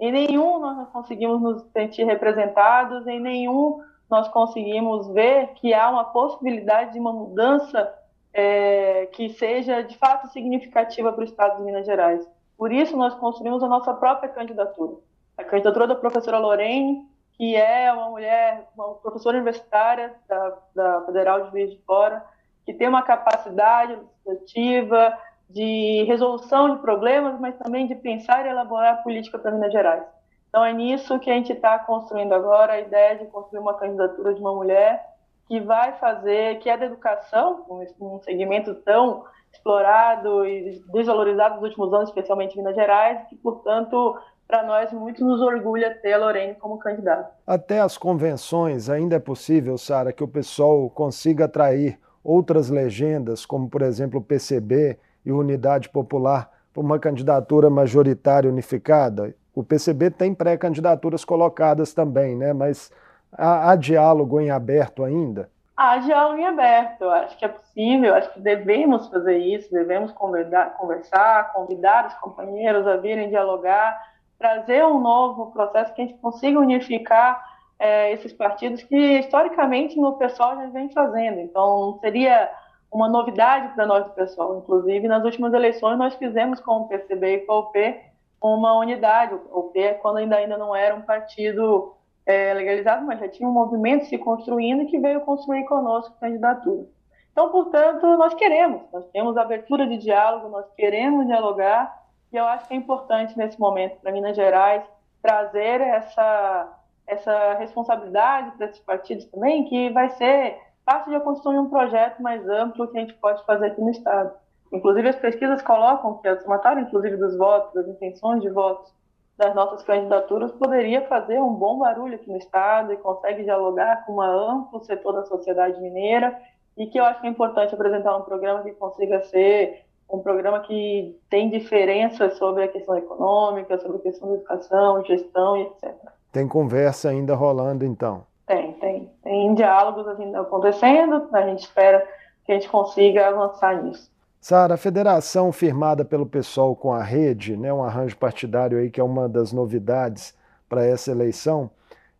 Em 0.00 0.10
nenhum 0.10 0.58
nós 0.58 0.88
conseguimos 0.88 1.40
nos 1.40 1.62
sentir 1.72 2.04
representados, 2.04 3.06
em 3.06 3.20
nenhum 3.20 3.80
nós 4.10 4.26
conseguimos 4.28 5.06
ver 5.08 5.48
que 5.54 5.72
há 5.72 5.88
uma 5.90 6.04
possibilidade 6.04 6.92
de 6.92 6.98
uma 6.98 7.12
mudança 7.12 7.94
é, 8.32 9.06
que 9.12 9.28
seja 9.30 9.82
de 9.82 9.96
fato 9.96 10.28
significativa 10.28 11.12
para 11.12 11.20
o 11.20 11.24
Estado 11.24 11.58
de 11.58 11.62
Minas 11.62 11.86
Gerais. 11.86 12.28
Por 12.56 12.72
isso, 12.72 12.96
nós 12.96 13.14
construímos 13.14 13.62
a 13.62 13.68
nossa 13.68 13.94
própria 13.94 14.28
candidatura. 14.28 14.96
A 15.36 15.44
candidatura 15.44 15.86
da 15.86 15.94
professora 15.94 16.38
Lorene, 16.38 17.06
que 17.34 17.54
é 17.54 17.92
uma 17.92 18.10
mulher, 18.10 18.66
uma 18.76 18.94
professora 18.94 19.36
universitária 19.36 20.14
da, 20.28 20.58
da 20.74 21.02
Federal 21.02 21.44
de 21.44 21.50
Juiz 21.50 21.70
de 21.70 21.78
Fora, 21.84 22.24
que 22.68 22.74
tem 22.74 22.86
uma 22.86 23.00
capacidade 23.00 23.98
legislativa, 24.26 25.16
de 25.48 26.04
resolução 26.06 26.74
de 26.74 26.82
problemas, 26.82 27.40
mas 27.40 27.56
também 27.56 27.86
de 27.86 27.94
pensar 27.94 28.44
e 28.44 28.50
elaborar 28.50 29.02
política 29.02 29.38
para 29.38 29.52
Minas 29.52 29.72
Gerais. 29.72 30.04
Então 30.50 30.62
é 30.62 30.70
nisso 30.74 31.18
que 31.18 31.30
a 31.30 31.32
gente 31.32 31.50
está 31.50 31.78
construindo 31.78 32.34
agora 32.34 32.74
a 32.74 32.80
ideia 32.80 33.16
de 33.16 33.24
construir 33.28 33.60
uma 33.60 33.72
candidatura 33.72 34.34
de 34.34 34.40
uma 34.42 34.54
mulher 34.54 35.02
que 35.46 35.58
vai 35.60 35.94
fazer, 35.94 36.58
que 36.58 36.68
é 36.68 36.76
da 36.76 36.84
educação, 36.84 37.64
um 37.98 38.20
segmento 38.20 38.74
tão 38.74 39.24
explorado 39.50 40.44
e 40.44 40.82
desvalorizado 40.92 41.54
nos 41.54 41.64
últimos 41.64 41.90
anos, 41.94 42.10
especialmente 42.10 42.52
em 42.52 42.58
Minas 42.58 42.74
Gerais, 42.74 43.26
que 43.30 43.36
portanto 43.36 44.14
para 44.46 44.62
nós 44.62 44.92
muito 44.92 45.24
nos 45.24 45.40
orgulha 45.40 45.94
ter 46.02 46.12
a 46.12 46.18
Lorene 46.18 46.54
como 46.56 46.78
candidata. 46.78 47.30
Até 47.46 47.80
as 47.80 47.96
convenções 47.96 48.90
ainda 48.90 49.16
é 49.16 49.18
possível, 49.18 49.78
Sara, 49.78 50.12
que 50.12 50.22
o 50.22 50.28
pessoal 50.28 50.90
consiga 50.90 51.46
atrair 51.46 51.98
outras 52.28 52.68
legendas, 52.68 53.46
como 53.46 53.70
por 53.70 53.80
exemplo 53.80 54.20
o 54.20 54.22
PCB 54.22 54.98
e 55.24 55.32
Unidade 55.32 55.88
Popular, 55.88 56.50
para 56.74 56.82
uma 56.82 56.98
candidatura 56.98 57.70
majoritária 57.70 58.50
unificada? 58.50 59.34
O 59.54 59.64
PCB 59.64 60.10
tem 60.10 60.34
pré-candidaturas 60.34 61.24
colocadas 61.24 61.94
também, 61.94 62.36
né? 62.36 62.52
mas 62.52 62.92
há, 63.32 63.70
há 63.70 63.76
diálogo 63.76 64.38
em 64.40 64.50
aberto 64.50 65.02
ainda? 65.02 65.48
Há 65.74 65.98
diálogo 65.98 66.38
em 66.38 66.46
aberto, 66.46 67.02
eu 67.02 67.10
acho 67.10 67.38
que 67.38 67.44
é 67.44 67.48
possível, 67.48 68.14
acho 68.14 68.32
que 68.34 68.40
devemos 68.40 69.08
fazer 69.08 69.38
isso, 69.38 69.70
devemos 69.70 70.12
conversar, 70.12 71.52
convidar 71.52 72.08
os 72.08 72.14
companheiros 72.14 72.86
a 72.86 72.96
virem 72.96 73.30
dialogar, 73.30 73.96
trazer 74.38 74.84
um 74.84 75.00
novo 75.00 75.50
processo 75.52 75.94
que 75.94 76.02
a 76.02 76.06
gente 76.06 76.18
consiga 76.18 76.58
unificar 76.58 77.42
é, 77.78 78.12
esses 78.12 78.32
partidos 78.32 78.82
que 78.82 79.18
historicamente 79.18 79.98
no 79.98 80.18
pessoal 80.18 80.56
já 80.56 80.66
vem 80.66 80.90
fazendo. 80.90 81.40
Então, 81.40 81.98
seria 82.00 82.50
uma 82.90 83.08
novidade 83.08 83.74
para 83.74 83.86
nós 83.86 84.04
do 84.04 84.10
pessoal. 84.10 84.58
Inclusive, 84.58 85.06
nas 85.06 85.24
últimas 85.24 85.52
eleições, 85.52 85.98
nós 85.98 86.14
fizemos 86.14 86.60
com 86.60 86.82
o 86.82 86.88
PCB 86.88 87.34
e 87.34 87.40
com 87.40 87.52
o 87.52 87.58
UP 87.60 88.00
uma 88.42 88.78
unidade. 88.78 89.34
O 89.34 89.70
é 89.74 89.94
quando 89.94 90.18
ainda, 90.18 90.36
ainda 90.36 90.56
não 90.56 90.74
era 90.74 90.94
um 90.94 91.02
partido 91.02 91.94
é, 92.24 92.52
legalizado, 92.54 93.06
mas 93.06 93.20
já 93.20 93.28
tinha 93.28 93.48
um 93.48 93.52
movimento 93.52 94.06
se 94.06 94.18
construindo 94.18 94.86
que 94.86 94.98
veio 94.98 95.20
construir 95.22 95.64
conosco 95.64 96.14
a 96.16 96.20
candidatura. 96.20 96.86
Então, 97.32 97.50
portanto, 97.50 98.04
nós 98.16 98.34
queremos, 98.34 98.82
nós 98.92 99.06
temos 99.10 99.36
abertura 99.36 99.86
de 99.86 99.96
diálogo, 99.96 100.48
nós 100.48 100.66
queremos 100.76 101.26
dialogar, 101.26 102.02
e 102.32 102.36
eu 102.36 102.44
acho 102.44 102.66
que 102.66 102.74
é 102.74 102.76
importante 102.76 103.38
nesse 103.38 103.58
momento 103.60 104.00
para 104.00 104.12
Minas 104.12 104.36
Gerais 104.36 104.82
trazer 105.22 105.80
essa, 105.80 106.77
essa 107.08 107.54
responsabilidade 107.54 108.56
para 108.56 108.66
esses 108.66 108.80
partidos 108.80 109.24
também, 109.26 109.64
que 109.64 109.90
vai 109.90 110.10
ser 110.10 110.58
parte 110.84 111.10
de 111.10 111.18
construir 111.20 111.58
um 111.58 111.68
projeto 111.68 112.22
mais 112.22 112.48
amplo 112.48 112.86
que 112.88 112.96
a 112.96 113.00
gente 113.00 113.14
pode 113.14 113.44
fazer 113.44 113.66
aqui 113.66 113.80
no 113.80 113.90
Estado. 113.90 114.32
Inclusive, 114.72 115.08
as 115.08 115.16
pesquisas 115.16 115.62
colocam 115.62 116.18
que 116.18 116.28
a 116.28 116.38
somatória, 116.40 116.82
inclusive, 116.82 117.16
dos 117.16 117.36
votos, 117.36 117.72
das 117.74 117.88
intenções 117.88 118.42
de 118.42 118.50
votos 118.50 118.92
das 119.36 119.54
nossas 119.54 119.82
candidaturas, 119.84 120.52
poderia 120.52 121.06
fazer 121.06 121.40
um 121.40 121.54
bom 121.54 121.78
barulho 121.78 122.16
aqui 122.16 122.30
no 122.30 122.36
Estado 122.36 122.92
e 122.92 122.96
consegue 122.96 123.44
dialogar 123.44 124.04
com 124.04 124.14
um 124.14 124.20
amplo 124.20 124.80
setor 124.84 125.12
da 125.12 125.24
sociedade 125.24 125.80
mineira 125.80 126.38
e 126.76 126.86
que 126.86 126.98
eu 126.98 127.04
acho 127.04 127.20
que 127.20 127.26
é 127.26 127.30
importante 127.30 127.74
apresentar 127.74 128.16
um 128.16 128.22
programa 128.22 128.62
que 128.62 128.72
consiga 128.72 129.22
ser 129.24 129.84
um 130.10 130.20
programa 130.20 130.60
que 130.60 131.18
tem 131.28 131.50
diferenças 131.50 132.36
sobre 132.38 132.64
a 132.64 132.68
questão 132.68 132.96
econômica, 132.96 133.78
sobre 133.78 133.98
a 133.98 134.00
questão 134.00 134.28
da 134.28 134.34
educação, 134.36 135.04
gestão 135.04 135.56
e 135.56 135.62
etc. 135.62 136.17
Tem 136.38 136.46
conversa 136.46 137.08
ainda 137.08 137.34
rolando, 137.34 137.84
então? 137.84 138.24
Tem, 138.46 138.72
tem. 138.74 139.10
Tem 139.24 139.54
diálogos 139.54 140.06
ainda 140.06 140.42
acontecendo, 140.42 141.26
a 141.32 141.42
gente 141.42 141.64
espera 141.64 142.06
que 142.44 142.52
a 142.52 142.54
gente 142.54 142.68
consiga 142.68 143.26
avançar 143.26 143.82
nisso. 143.82 144.08
Sara, 144.40 144.74
a 144.74 144.76
federação 144.76 145.50
firmada 145.50 146.04
pelo 146.04 146.24
pessoal 146.24 146.76
com 146.76 146.92
a 146.92 147.02
rede, 147.02 147.56
né, 147.56 147.72
um 147.72 147.82
arranjo 147.82 148.16
partidário 148.16 148.78
aí 148.78 148.88
que 148.88 149.00
é 149.00 149.02
uma 149.02 149.28
das 149.28 149.52
novidades 149.52 150.32
para 150.68 150.86
essa 150.86 151.10
eleição, 151.10 151.68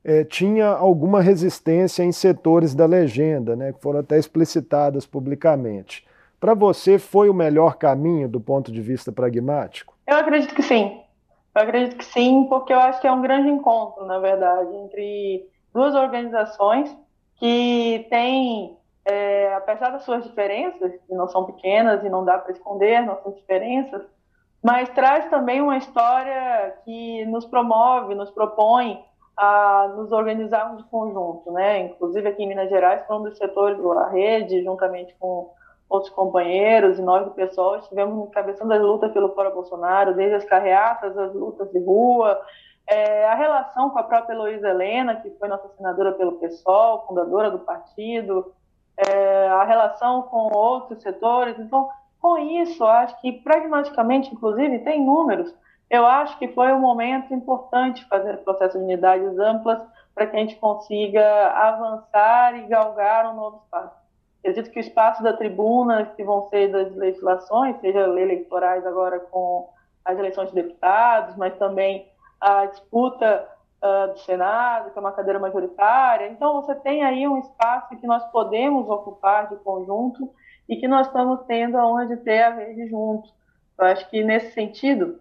é, 0.04 0.24
tinha 0.24 0.66
alguma 0.66 1.20
resistência 1.20 2.02
em 2.02 2.10
setores 2.10 2.74
da 2.74 2.86
legenda, 2.86 3.54
né, 3.54 3.72
que 3.72 3.80
foram 3.80 4.00
até 4.00 4.18
explicitadas 4.18 5.06
publicamente. 5.06 6.04
Para 6.40 6.54
você, 6.54 6.98
foi 6.98 7.30
o 7.30 7.34
melhor 7.34 7.76
caminho 7.76 8.28
do 8.28 8.40
ponto 8.40 8.72
de 8.72 8.82
vista 8.82 9.12
pragmático? 9.12 9.94
Eu 10.04 10.16
acredito 10.16 10.56
que 10.56 10.62
sim. 10.64 11.02
Eu 11.54 11.62
acredito 11.62 11.96
que 11.96 12.04
sim, 12.04 12.46
porque 12.48 12.72
eu 12.72 12.78
acho 12.78 13.00
que 13.00 13.06
é 13.06 13.12
um 13.12 13.22
grande 13.22 13.48
encontro, 13.48 14.04
na 14.06 14.18
verdade, 14.18 14.74
entre 14.76 15.48
duas 15.72 15.94
organizações 15.94 16.94
que 17.36 18.06
têm, 18.10 18.76
é, 19.04 19.54
apesar 19.54 19.90
das 19.90 20.02
suas 20.02 20.24
diferenças, 20.24 20.92
que 21.06 21.14
não 21.14 21.28
são 21.28 21.44
pequenas 21.44 22.04
e 22.04 22.08
não 22.08 22.24
dá 22.24 22.38
para 22.38 22.52
esconder 22.52 23.04
nossas 23.04 23.34
diferenças, 23.36 24.02
mas 24.62 24.88
traz 24.90 25.28
também 25.30 25.60
uma 25.60 25.76
história 25.76 26.74
que 26.84 27.24
nos 27.26 27.44
promove, 27.46 28.14
nos 28.14 28.30
propõe 28.30 29.04
a 29.36 29.92
nos 29.96 30.10
organizarmos 30.10 30.82
de 30.82 30.90
conjunto, 30.90 31.52
né? 31.52 31.78
Inclusive 31.86 32.28
aqui 32.28 32.42
em 32.42 32.48
Minas 32.48 32.68
Gerais, 32.68 33.06
foi 33.06 33.16
um 33.16 33.22
dos 33.22 33.38
setores 33.38 33.80
da 33.80 34.08
rede, 34.08 34.64
juntamente 34.64 35.14
com 35.18 35.52
outros 35.88 36.12
companheiros 36.12 36.98
e 36.98 37.02
nós 37.02 37.24
do 37.24 37.30
pessoal 37.30 37.78
estivemos 37.78 38.28
encabeçando 38.28 38.72
as 38.74 38.80
lutas 38.80 39.12
pelo 39.12 39.34
Fora 39.34 39.50
Bolsonaro, 39.50 40.14
desde 40.14 40.36
as 40.36 40.44
carreatas, 40.44 41.16
as 41.16 41.32
lutas 41.34 41.70
de 41.70 41.78
rua, 41.78 42.40
é, 42.86 43.26
a 43.26 43.34
relação 43.34 43.90
com 43.90 43.98
a 43.98 44.02
própria 44.02 44.34
Heloísa 44.34 44.68
Helena, 44.68 45.16
que 45.16 45.30
foi 45.30 45.48
nossa 45.48 45.68
senadora 45.76 46.12
pelo 46.12 46.32
PSOL, 46.32 47.06
fundadora 47.06 47.50
do 47.50 47.60
partido, 47.60 48.52
é, 48.96 49.48
a 49.48 49.64
relação 49.64 50.22
com 50.22 50.52
outros 50.54 51.02
setores. 51.02 51.58
Então, 51.58 51.88
com 52.20 52.36
isso, 52.38 52.84
acho 52.84 53.18
que 53.20 53.32
pragmaticamente, 53.32 54.32
inclusive, 54.34 54.80
tem 54.80 55.04
números. 55.04 55.54
Eu 55.88 56.04
acho 56.04 56.38
que 56.38 56.48
foi 56.48 56.72
um 56.72 56.80
momento 56.80 57.32
importante 57.32 58.04
fazer 58.08 58.38
processo 58.38 58.78
de 58.78 58.84
unidades 58.84 59.38
amplas 59.38 59.80
para 60.14 60.26
que 60.26 60.36
a 60.36 60.40
gente 60.40 60.56
consiga 60.56 61.48
avançar 61.52 62.56
e 62.58 62.66
galgar 62.66 63.30
um 63.30 63.36
novo 63.36 63.62
espaço. 63.64 64.07
Acredito 64.40 64.70
que 64.70 64.78
o 64.78 64.80
espaço 64.80 65.22
da 65.22 65.32
tribuna, 65.32 66.06
que 66.16 66.22
vão 66.22 66.48
ser 66.48 66.68
das 66.68 66.94
legislações, 66.94 67.80
seja 67.80 68.00
eleitorais 68.00 68.86
agora 68.86 69.18
com 69.18 69.68
as 70.04 70.18
eleições 70.18 70.48
de 70.48 70.54
deputados, 70.54 71.36
mas 71.36 71.56
também 71.56 72.08
a 72.40 72.66
disputa 72.66 73.48
uh, 73.82 74.12
do 74.12 74.18
Senado, 74.20 74.90
que 74.90 74.98
é 74.98 75.00
uma 75.00 75.12
cadeira 75.12 75.38
majoritária. 75.38 76.28
Então, 76.28 76.62
você 76.62 76.74
tem 76.76 77.04
aí 77.04 77.26
um 77.26 77.38
espaço 77.38 77.96
que 77.96 78.06
nós 78.06 78.24
podemos 78.30 78.88
ocupar 78.88 79.48
de 79.48 79.56
conjunto 79.56 80.30
e 80.68 80.76
que 80.76 80.86
nós 80.86 81.06
estamos 81.06 81.40
tendo 81.46 81.76
a 81.76 81.86
honra 81.86 82.06
de 82.06 82.16
ter 82.18 82.42
a 82.42 82.54
rede 82.54 82.88
junto. 82.88 83.28
Eu 83.78 83.86
acho 83.86 84.08
que, 84.08 84.22
nesse 84.22 84.52
sentido, 84.52 85.20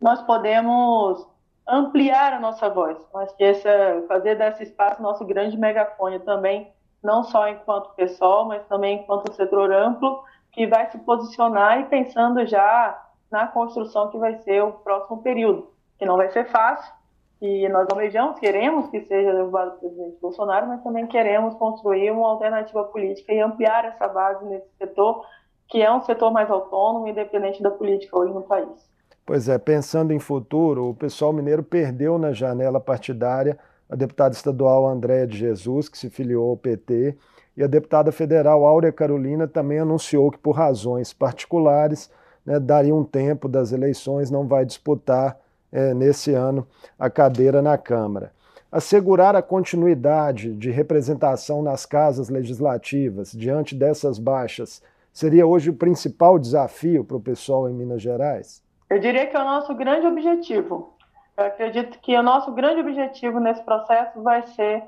nós 0.00 0.22
podemos 0.22 1.26
ampliar 1.66 2.32
a 2.32 2.40
nossa 2.40 2.68
voz. 2.70 2.96
Acho 3.14 3.36
que 3.36 3.44
esse, 3.44 3.68
fazer 4.06 4.36
desse 4.36 4.62
espaço 4.62 5.02
nosso 5.02 5.24
grande 5.24 5.56
megafone 5.56 6.18
também, 6.20 6.72
não 7.02 7.22
só 7.24 7.48
enquanto 7.48 7.94
pessoal, 7.94 8.46
mas 8.46 8.66
também 8.66 9.00
enquanto 9.00 9.32
setor 9.34 9.72
amplo, 9.72 10.22
que 10.52 10.66
vai 10.66 10.90
se 10.90 10.98
posicionar 10.98 11.80
e 11.80 11.84
pensando 11.84 12.44
já 12.46 13.06
na 13.30 13.46
construção 13.46 14.10
que 14.10 14.18
vai 14.18 14.36
ser 14.38 14.62
o 14.62 14.72
próximo 14.72 15.22
período 15.22 15.68
que 15.98 16.06
não 16.06 16.16
vai 16.16 16.30
ser 16.30 16.44
fácil, 16.46 16.92
e 17.40 17.68
nós 17.68 17.86
almejamos, 17.90 18.38
queremos 18.38 18.88
que 18.88 19.00
seja 19.02 19.32
derrubado 19.32 19.76
o 19.76 19.78
presidente 19.78 20.18
Bolsonaro, 20.20 20.66
mas 20.66 20.82
também 20.82 21.06
queremos 21.06 21.54
construir 21.54 22.10
uma 22.10 22.30
alternativa 22.30 22.84
política 22.84 23.32
e 23.32 23.40
ampliar 23.40 23.84
essa 23.84 24.08
base 24.08 24.44
nesse 24.44 24.68
setor, 24.76 25.24
que 25.68 25.80
é 25.82 25.92
um 25.92 26.00
setor 26.00 26.32
mais 26.32 26.50
autônomo 26.50 27.06
e 27.06 27.10
independente 27.10 27.62
da 27.62 27.70
política 27.70 28.18
hoje 28.18 28.32
no 28.32 28.42
país. 28.42 28.90
Pois 29.24 29.48
é, 29.48 29.58
pensando 29.58 30.12
em 30.12 30.18
futuro, 30.18 30.88
o 30.88 30.94
pessoal 30.94 31.32
mineiro 31.32 31.62
perdeu 31.62 32.18
na 32.18 32.32
janela 32.32 32.80
partidária 32.80 33.58
a 33.88 33.96
deputada 33.96 34.34
estadual 34.34 34.86
Andréa 34.86 35.26
de 35.26 35.36
Jesus, 35.36 35.88
que 35.88 35.96
se 35.96 36.10
filiou 36.10 36.50
ao 36.50 36.56
PT, 36.56 37.16
e 37.56 37.62
a 37.62 37.66
deputada 37.66 38.12
federal 38.12 38.64
Áurea 38.64 38.92
Carolina 38.92 39.48
também 39.48 39.80
anunciou 39.80 40.30
que, 40.30 40.38
por 40.38 40.52
razões 40.52 41.12
particulares, 41.12 42.10
né, 42.44 42.60
daria 42.60 42.94
um 42.94 43.04
tempo 43.04 43.48
das 43.48 43.72
eleições, 43.72 44.30
não 44.30 44.46
vai 44.46 44.64
disputar 44.64 45.36
é, 45.72 45.92
nesse 45.92 46.32
ano 46.32 46.66
a 46.98 47.10
cadeira 47.10 47.60
na 47.60 47.76
Câmara. 47.76 48.32
Assegurar 48.70 49.34
a 49.34 49.42
continuidade 49.42 50.54
de 50.54 50.70
representação 50.70 51.62
nas 51.62 51.86
casas 51.86 52.28
legislativas 52.28 53.32
diante 53.32 53.74
dessas 53.74 54.18
baixas 54.18 54.82
seria 55.12 55.46
hoje 55.46 55.70
o 55.70 55.74
principal 55.74 56.38
desafio 56.38 57.02
para 57.02 57.16
o 57.16 57.20
pessoal 57.20 57.68
em 57.68 57.72
Minas 57.72 58.02
Gerais? 58.02 58.62
Eu 58.88 58.98
diria 58.98 59.26
que 59.26 59.36
é 59.36 59.40
o 59.40 59.44
nosso 59.44 59.74
grande 59.74 60.06
objetivo. 60.06 60.97
Eu 61.38 61.46
acredito 61.46 62.00
que 62.00 62.16
o 62.16 62.22
nosso 62.22 62.50
grande 62.50 62.80
objetivo 62.80 63.38
nesse 63.38 63.62
processo 63.62 64.20
vai 64.20 64.42
ser 64.42 64.82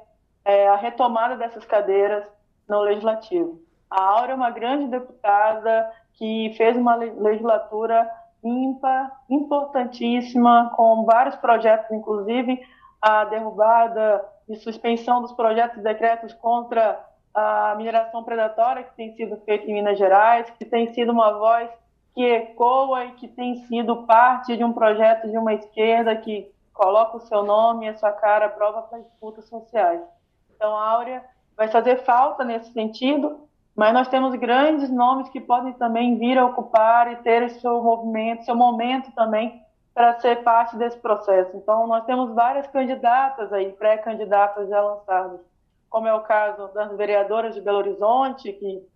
é, 0.45 0.67
a 0.67 0.75
retomada 0.75 1.37
dessas 1.37 1.65
cadeiras 1.65 2.25
no 2.69 2.81
legislativo. 2.81 3.61
A 3.89 4.03
Aura 4.03 4.33
é 4.33 4.35
uma 4.35 4.51
grande 4.51 4.89
deputada 4.89 5.89
que 6.15 6.53
fez 6.57 6.77
uma 6.77 6.97
legislatura 6.97 8.11
ímpar, 8.43 9.17
importantíssima, 9.31 10.73
com 10.75 11.05
vários 11.05 11.37
projetos, 11.37 11.89
inclusive 11.93 12.61
a 13.01 13.27
derrubada 13.27 14.25
e 14.49 14.57
suspensão 14.57 15.23
dos 15.23 15.33
projetos 15.33 15.79
e 15.79 15.83
decretos 15.83 16.35
contra 16.35 16.99
a 17.33 17.77
mineração 17.77 18.25
predatória 18.25 18.83
que 18.83 18.97
tem 18.97 19.15
sido 19.15 19.37
feita 19.45 19.71
em 19.71 19.75
Minas 19.75 19.97
Gerais, 19.97 20.51
que 20.59 20.65
tem 20.65 20.93
sido 20.93 21.13
uma 21.13 21.33
voz 21.39 21.71
que 22.21 22.27
ecoa 22.27 23.07
e 23.07 23.13
que 23.13 23.27
tem 23.27 23.65
sido 23.65 24.05
parte 24.05 24.55
de 24.55 24.63
um 24.63 24.75
projeto 24.75 25.31
de 25.31 25.39
uma 25.39 25.55
esquerda 25.55 26.15
que 26.15 26.53
coloca 26.71 27.17
o 27.17 27.21
seu 27.21 27.43
nome 27.43 27.87
e 27.87 27.89
a 27.89 27.97
sua 27.97 28.13
cara 28.13 28.45
à 28.45 28.49
prova 28.51 28.83
para 28.83 28.99
disputas 28.99 29.49
sociais. 29.49 30.03
Então, 30.55 30.77
a 30.77 30.87
Áurea 30.91 31.25
vai 31.57 31.69
fazer 31.69 32.05
falta 32.05 32.45
nesse 32.45 32.75
sentido, 32.75 33.49
mas 33.75 33.95
nós 33.95 34.07
temos 34.09 34.35
grandes 34.35 34.91
nomes 34.91 35.31
que 35.31 35.41
podem 35.41 35.73
também 35.73 36.19
vir 36.19 36.37
a 36.37 36.45
ocupar 36.45 37.11
e 37.11 37.17
ter 37.17 37.49
seu 37.53 37.83
movimento, 37.83 38.45
seu 38.45 38.55
momento 38.55 39.11
também 39.13 39.59
para 39.95 40.21
ser 40.21 40.43
parte 40.43 40.77
desse 40.77 40.99
processo. 40.99 41.57
Então, 41.57 41.87
nós 41.87 42.05
temos 42.05 42.35
várias 42.35 42.67
candidatas 42.67 43.51
aí, 43.51 43.73
pré-candidatas 43.73 44.69
já 44.69 44.79
lançadas, 44.79 45.41
como 45.89 46.07
é 46.07 46.13
o 46.13 46.21
caso 46.21 46.69
das 46.75 46.95
vereadoras 46.99 47.55
de 47.55 47.63
Belo 47.63 47.79
Horizonte, 47.79 48.53
que 48.53 48.87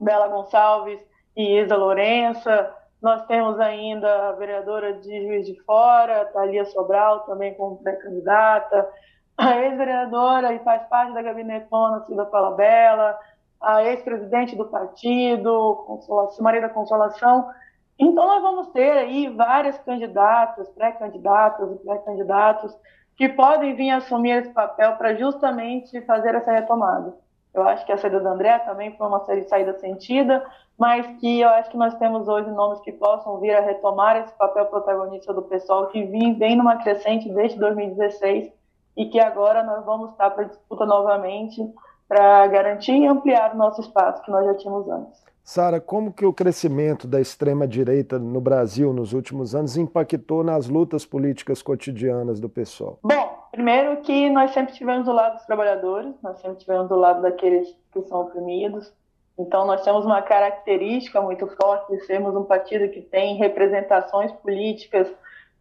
Bela 0.00 0.26
Gonçalves 0.26 0.98
Isa 1.38 1.76
Lourença. 1.76 2.74
Nós 3.00 3.24
temos 3.26 3.60
ainda 3.60 4.28
a 4.28 4.32
vereadora 4.32 4.94
de 4.94 5.26
Juiz 5.26 5.46
de 5.46 5.54
Fora, 5.62 6.24
Thalia 6.32 6.64
Sobral, 6.64 7.20
também 7.20 7.54
como 7.54 7.76
pré-candidata. 7.76 8.88
A 9.36 9.56
ex-vereadora 9.56 10.52
e 10.52 10.58
faz 10.60 10.82
parte 10.88 11.14
da 11.14 11.22
gabinetona 11.22 12.04
Cida 12.06 12.26
Palabella, 12.26 13.16
a 13.60 13.84
ex-presidente 13.84 14.56
do 14.56 14.64
partido, 14.64 16.00
Maria 16.40 16.62
da 16.62 16.68
Consolação. 16.68 17.48
Então, 17.96 18.26
nós 18.26 18.42
vamos 18.42 18.68
ter 18.68 18.90
aí 18.90 19.28
várias 19.28 19.78
candidatas, 19.78 20.68
pré-candidatas 20.70 21.70
e 21.70 21.76
pré-candidatos 21.84 22.76
que 23.16 23.28
podem 23.28 23.74
vir 23.74 23.90
assumir 23.90 24.42
esse 24.42 24.50
papel 24.50 24.96
para 24.96 25.14
justamente 25.14 26.00
fazer 26.02 26.34
essa 26.34 26.50
retomada. 26.50 27.14
Eu 27.58 27.68
acho 27.68 27.84
que 27.84 27.92
a 27.92 27.98
saída 27.98 28.20
da 28.20 28.30
André 28.30 28.58
também 28.60 28.96
foi 28.96 29.06
uma 29.06 29.24
saída 29.48 29.76
sentida, 29.78 30.44
mas 30.78 31.06
que 31.18 31.40
eu 31.40 31.48
acho 31.48 31.70
que 31.70 31.76
nós 31.76 31.94
temos 31.96 32.28
hoje 32.28 32.48
nomes 32.50 32.80
que 32.80 32.92
possam 32.92 33.38
vir 33.38 33.54
a 33.54 33.60
retomar 33.60 34.16
esse 34.16 34.32
papel 34.34 34.66
protagonista 34.66 35.34
do 35.34 35.42
pessoal 35.42 35.88
que 35.88 36.04
vem, 36.04 36.34
vem 36.34 36.56
numa 36.56 36.76
crescente 36.76 37.28
desde 37.28 37.58
2016 37.58 38.52
e 38.96 39.06
que 39.06 39.18
agora 39.18 39.62
nós 39.62 39.84
vamos 39.84 40.10
estar 40.10 40.30
para 40.30 40.44
disputa 40.44 40.86
novamente 40.86 41.60
para 42.06 42.46
garantir 42.46 42.92
e 42.92 43.06
ampliar 43.06 43.54
o 43.54 43.58
nosso 43.58 43.80
espaço 43.80 44.22
que 44.22 44.30
nós 44.30 44.46
já 44.46 44.54
tínhamos 44.54 44.88
antes. 44.88 45.28
Sara, 45.42 45.80
como 45.80 46.12
que 46.12 46.26
o 46.26 46.32
crescimento 46.32 47.08
da 47.08 47.20
extrema-direita 47.20 48.18
no 48.18 48.40
Brasil 48.40 48.92
nos 48.92 49.12
últimos 49.12 49.54
anos 49.54 49.76
impactou 49.76 50.44
nas 50.44 50.68
lutas 50.68 51.06
políticas 51.06 51.62
cotidianas 51.62 52.38
do 52.38 52.48
pessoal? 52.48 52.98
Bom, 53.02 53.37
primeiro 53.50 54.00
que 54.02 54.30
nós 54.30 54.52
sempre 54.52 54.72
estivemos 54.72 55.04
do 55.04 55.12
lado 55.12 55.36
dos 55.36 55.46
trabalhadores, 55.46 56.14
nós 56.22 56.38
sempre 56.40 56.58
estivemos 56.58 56.88
do 56.88 56.96
lado 56.96 57.22
daqueles 57.22 57.68
que 57.92 58.02
são 58.02 58.22
oprimidos. 58.22 58.92
Então, 59.38 59.66
nós 59.66 59.82
temos 59.82 60.04
uma 60.04 60.20
característica 60.20 61.20
muito 61.20 61.46
forte 61.46 61.92
de 61.92 62.04
sermos 62.06 62.34
um 62.34 62.44
partido 62.44 62.88
que 62.90 63.00
tem 63.00 63.36
representações 63.36 64.32
políticas 64.32 65.12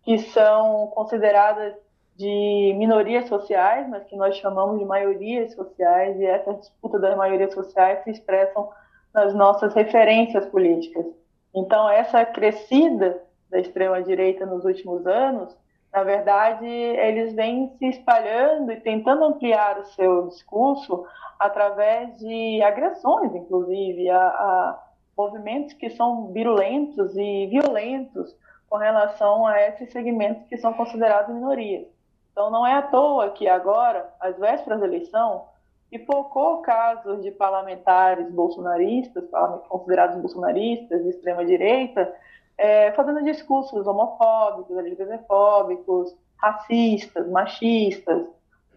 que 0.04 0.18
são 0.18 0.88
consideradas 0.88 1.76
de 2.16 2.74
minorias 2.76 3.28
sociais, 3.28 3.88
mas 3.88 4.04
que 4.06 4.16
nós 4.16 4.36
chamamos 4.38 4.80
de 4.80 4.86
maiorias 4.86 5.54
sociais, 5.54 6.20
e 6.20 6.26
essa 6.26 6.54
disputa 6.56 6.98
das 6.98 7.16
maiorias 7.16 7.54
sociais 7.54 8.04
se 8.04 8.10
expressam 8.10 8.70
nas 9.14 9.34
nossas 9.36 9.74
referências 9.76 10.46
políticas. 10.48 11.06
Então, 11.54 11.88
essa 11.88 12.26
crescida 12.26 13.22
da 13.50 13.60
extrema-direita 13.60 14.46
nos 14.46 14.66
últimos 14.66 15.06
anos, 15.06 15.56
na 15.94 16.04
verdade, 16.04 16.66
eles 16.66 17.34
vêm 17.34 17.72
se 17.78 17.88
espalhando 17.88 18.72
e 18.72 18.80
tentando 18.82 19.24
ampliar 19.24 19.80
o 19.80 19.86
seu 19.86 20.28
discurso 20.28 21.06
através 21.40 22.18
de 22.18 22.62
agressões, 22.62 23.34
inclusive, 23.34 24.10
a, 24.10 24.28
a 24.28 24.84
movimentos 25.18 25.74
que 25.74 25.90
são 25.90 26.32
virulentos 26.32 27.16
e 27.16 27.48
violentos 27.48 28.36
com 28.70 28.78
relação 28.78 29.46
a 29.48 29.60
esses 29.62 29.92
segmentos 29.92 30.46
que 30.48 30.58
são 30.58 30.74
considerados 30.74 31.34
minorias. 31.34 31.88
Então, 32.32 32.52
não 32.52 32.68
é 32.68 32.74
à 32.74 32.82
toa 32.84 33.32
que 33.32 33.48
agora, 33.48 34.14
às 34.20 34.38
vésperas 34.38 34.80
da 34.80 34.86
eleição, 34.86 35.46
pipocou 35.90 36.62
casos 36.62 37.24
de 37.24 37.32
parlamentares 37.32 38.30
bolsonaristas, 38.30 39.24
considerados 39.70 40.22
bolsonaristas, 40.22 41.02
de 41.02 41.10
extrema-direita, 41.10 42.14
é, 42.58 42.92
fazendo 42.94 43.24
discursos 43.24 43.86
homofóbicos, 43.86 44.78
LGBTfóbicos, 44.78 46.16
racistas, 46.38 47.30
machistas. 47.30 48.26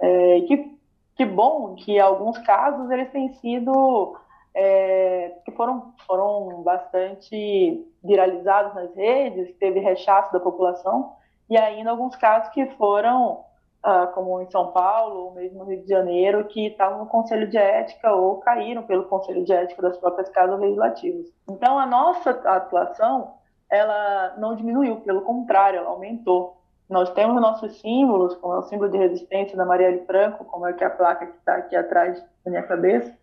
É, 0.00 0.40
que, 0.42 0.78
que 1.16 1.24
bom 1.24 1.74
que, 1.74 1.98
alguns 1.98 2.38
casos, 2.38 2.90
eles 2.90 3.10
têm 3.10 3.32
sido 3.34 4.16
é, 4.54 5.34
que 5.44 5.52
foram, 5.52 5.94
foram 6.06 6.62
bastante 6.62 7.86
viralizados 8.02 8.74
nas 8.74 8.94
redes, 8.94 9.54
teve 9.58 9.80
rechaço 9.80 10.32
da 10.32 10.40
população, 10.40 11.12
e 11.48 11.56
ainda 11.56 11.90
alguns 11.90 12.16
casos 12.16 12.50
que 12.50 12.66
foram 12.76 13.44
ah, 13.82 14.08
como 14.08 14.42
em 14.42 14.50
São 14.50 14.72
Paulo, 14.72 15.24
ou 15.24 15.32
mesmo 15.32 15.60
no 15.60 15.64
Rio 15.64 15.82
de 15.82 15.88
Janeiro, 15.88 16.44
que 16.44 16.66
estavam 16.66 16.98
no 16.98 17.06
Conselho 17.06 17.48
de 17.48 17.56
Ética 17.56 18.12
ou 18.12 18.36
caíram 18.36 18.82
pelo 18.82 19.04
Conselho 19.04 19.42
de 19.42 19.52
Ética 19.52 19.80
das 19.80 19.96
próprias 19.96 20.28
casas 20.28 20.60
legislativas. 20.60 21.26
Então, 21.48 21.78
a 21.78 21.86
nossa 21.86 22.30
atuação, 22.30 23.34
ela 23.70 24.35
não 24.38 24.56
diminuiu, 24.56 24.96
pelo 24.96 25.22
contrário, 25.22 25.78
ela 25.78 25.90
aumentou. 25.90 26.61
Nós 26.88 27.11
temos 27.11 27.40
nossos 27.40 27.80
símbolos, 27.80 28.35
como 28.37 28.54
é 28.54 28.59
o 28.59 28.62
símbolo 28.64 28.90
de 28.90 28.98
resistência 28.98 29.56
da 29.56 29.64
Marielle 29.64 30.04
Franco, 30.06 30.44
como 30.44 30.66
é 30.66 30.72
que 30.72 30.83
a 30.83 30.90
placa 30.90 31.26
que 31.26 31.37
está 31.38 31.54
aqui 31.54 31.76
atrás 31.76 32.20
da 32.44 32.50
minha 32.50 32.64
cabeça, 32.64 33.16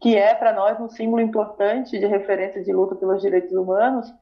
que 0.00 0.16
é 0.16 0.34
para 0.34 0.52
nós 0.52 0.80
um 0.80 0.88
símbolo 0.88 1.20
importante 1.20 1.98
de 1.98 2.06
referência 2.06 2.64
de 2.64 2.72
luta 2.72 2.94
pelos 2.94 3.20
direitos 3.20 3.52
humanos 3.52 4.12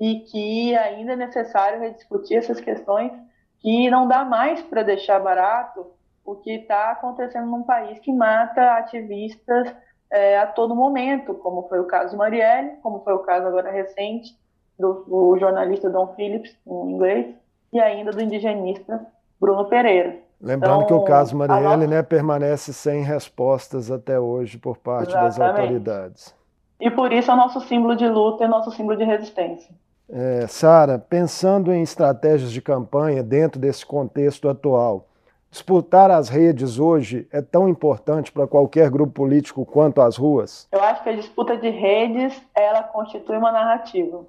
e 0.00 0.20
que 0.20 0.76
ainda 0.76 1.12
é 1.12 1.16
necessário 1.16 1.80
rediscutir 1.80 2.38
essas 2.38 2.60
questões 2.60 3.12
que 3.60 3.88
não 3.88 4.08
dá 4.08 4.24
mais 4.24 4.60
para 4.62 4.82
deixar 4.82 5.20
barato 5.20 5.86
o 6.24 6.34
que 6.34 6.52
está 6.52 6.90
acontecendo 6.90 7.46
num 7.46 7.62
país 7.62 7.98
que 8.00 8.12
mata 8.12 8.78
ativistas 8.78 9.74
é, 10.10 10.38
a 10.38 10.46
todo 10.46 10.74
momento, 10.74 11.34
como 11.34 11.68
foi 11.68 11.78
o 11.78 11.86
caso 11.86 12.10
de 12.10 12.16
Marielle, 12.16 12.76
como 12.82 13.00
foi 13.04 13.12
o 13.12 13.20
caso 13.20 13.46
agora 13.46 13.70
recente 13.70 14.39
do, 14.80 15.04
do 15.06 15.38
jornalista 15.38 15.90
Don 15.90 16.08
Phillips, 16.14 16.56
em 16.66 16.90
inglês, 16.92 17.26
e 17.72 17.78
ainda 17.78 18.10
do 18.10 18.22
indigenista 18.22 19.06
Bruno 19.38 19.66
Pereira. 19.66 20.18
Lembrando 20.40 20.84
então, 20.84 20.86
que 20.86 20.94
o 20.94 21.04
caso 21.04 21.36
Marielle 21.36 21.64
nossa... 21.64 21.86
né, 21.86 22.02
permanece 22.02 22.72
sem 22.72 23.02
respostas 23.02 23.90
até 23.90 24.18
hoje 24.18 24.56
por 24.58 24.78
parte 24.78 25.10
Exatamente. 25.10 25.38
das 25.38 25.48
autoridades. 25.48 26.34
E 26.80 26.90
por 26.90 27.12
isso 27.12 27.30
é 27.30 27.34
o 27.34 27.36
nosso 27.36 27.60
símbolo 27.60 27.94
de 27.94 28.08
luta 28.08 28.44
e 28.44 28.48
nosso 28.48 28.70
símbolo 28.70 28.96
de 28.96 29.04
resistência. 29.04 29.74
É, 30.08 30.46
Sara, 30.48 30.98
pensando 30.98 31.72
em 31.72 31.82
estratégias 31.82 32.50
de 32.50 32.62
campanha 32.62 33.22
dentro 33.22 33.60
desse 33.60 33.84
contexto 33.84 34.48
atual, 34.48 35.06
disputar 35.50 36.10
as 36.10 36.28
redes 36.28 36.78
hoje 36.78 37.28
é 37.30 37.42
tão 37.42 37.68
importante 37.68 38.32
para 38.32 38.46
qualquer 38.46 38.90
grupo 38.90 39.12
político 39.12 39.66
quanto 39.66 40.00
as 40.00 40.16
ruas? 40.16 40.66
Eu 40.72 40.82
acho 40.82 41.02
que 41.02 41.10
a 41.10 41.16
disputa 41.16 41.56
de 41.56 41.68
redes 41.68 42.40
ela 42.54 42.82
constitui 42.82 43.36
uma 43.36 43.52
narrativa, 43.52 44.24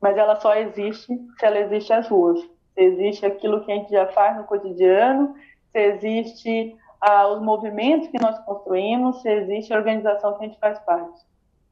mas 0.00 0.16
ela 0.16 0.36
só 0.36 0.54
existe 0.54 1.06
se 1.38 1.44
ela 1.44 1.58
existe 1.58 1.92
as 1.92 2.08
ruas. 2.08 2.40
Se 2.74 2.80
existe 2.80 3.26
aquilo 3.26 3.64
que 3.64 3.70
a 3.70 3.74
gente 3.74 3.90
já 3.90 4.06
faz 4.08 4.36
no 4.36 4.44
cotidiano, 4.44 5.34
se 5.70 5.78
existe 5.78 6.76
ah, 7.00 7.28
os 7.28 7.42
movimentos 7.42 8.08
que 8.08 8.20
nós 8.20 8.38
construímos, 8.40 9.20
se 9.22 9.28
existe 9.28 9.72
a 9.72 9.76
organização 9.76 10.36
que 10.36 10.44
a 10.44 10.48
gente 10.48 10.58
faz 10.58 10.78
parte. 10.80 11.20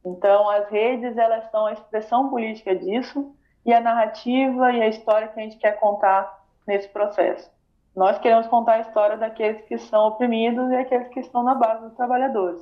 Então, 0.05 0.49
as 0.49 0.69
redes 0.69 1.17
elas 1.17 1.51
são 1.51 1.67
a 1.67 1.73
expressão 1.73 2.29
política 2.29 2.75
disso 2.75 3.35
e 3.65 3.73
a 3.73 3.81
narrativa 3.81 4.73
e 4.73 4.83
a 4.83 4.89
história 4.89 5.29
que 5.29 5.41
a 5.41 5.43
gente 5.43 5.59
quer 5.59 5.79
contar 5.79 6.39
nesse 6.67 6.89
processo. 6.89 7.51
Nós 7.95 8.19
queremos 8.19 8.47
contar 8.47 8.75
a 8.75 8.81
história 8.81 9.17
daqueles 9.17 9.63
que 9.63 9.77
são 9.79 10.09
oprimidos 10.09 10.71
e 10.71 10.77
aqueles 10.77 11.09
que 11.09 11.21
estão 11.21 11.43
na 11.43 11.55
base 11.55 11.83
dos 11.83 11.95
trabalhadores. 11.95 12.61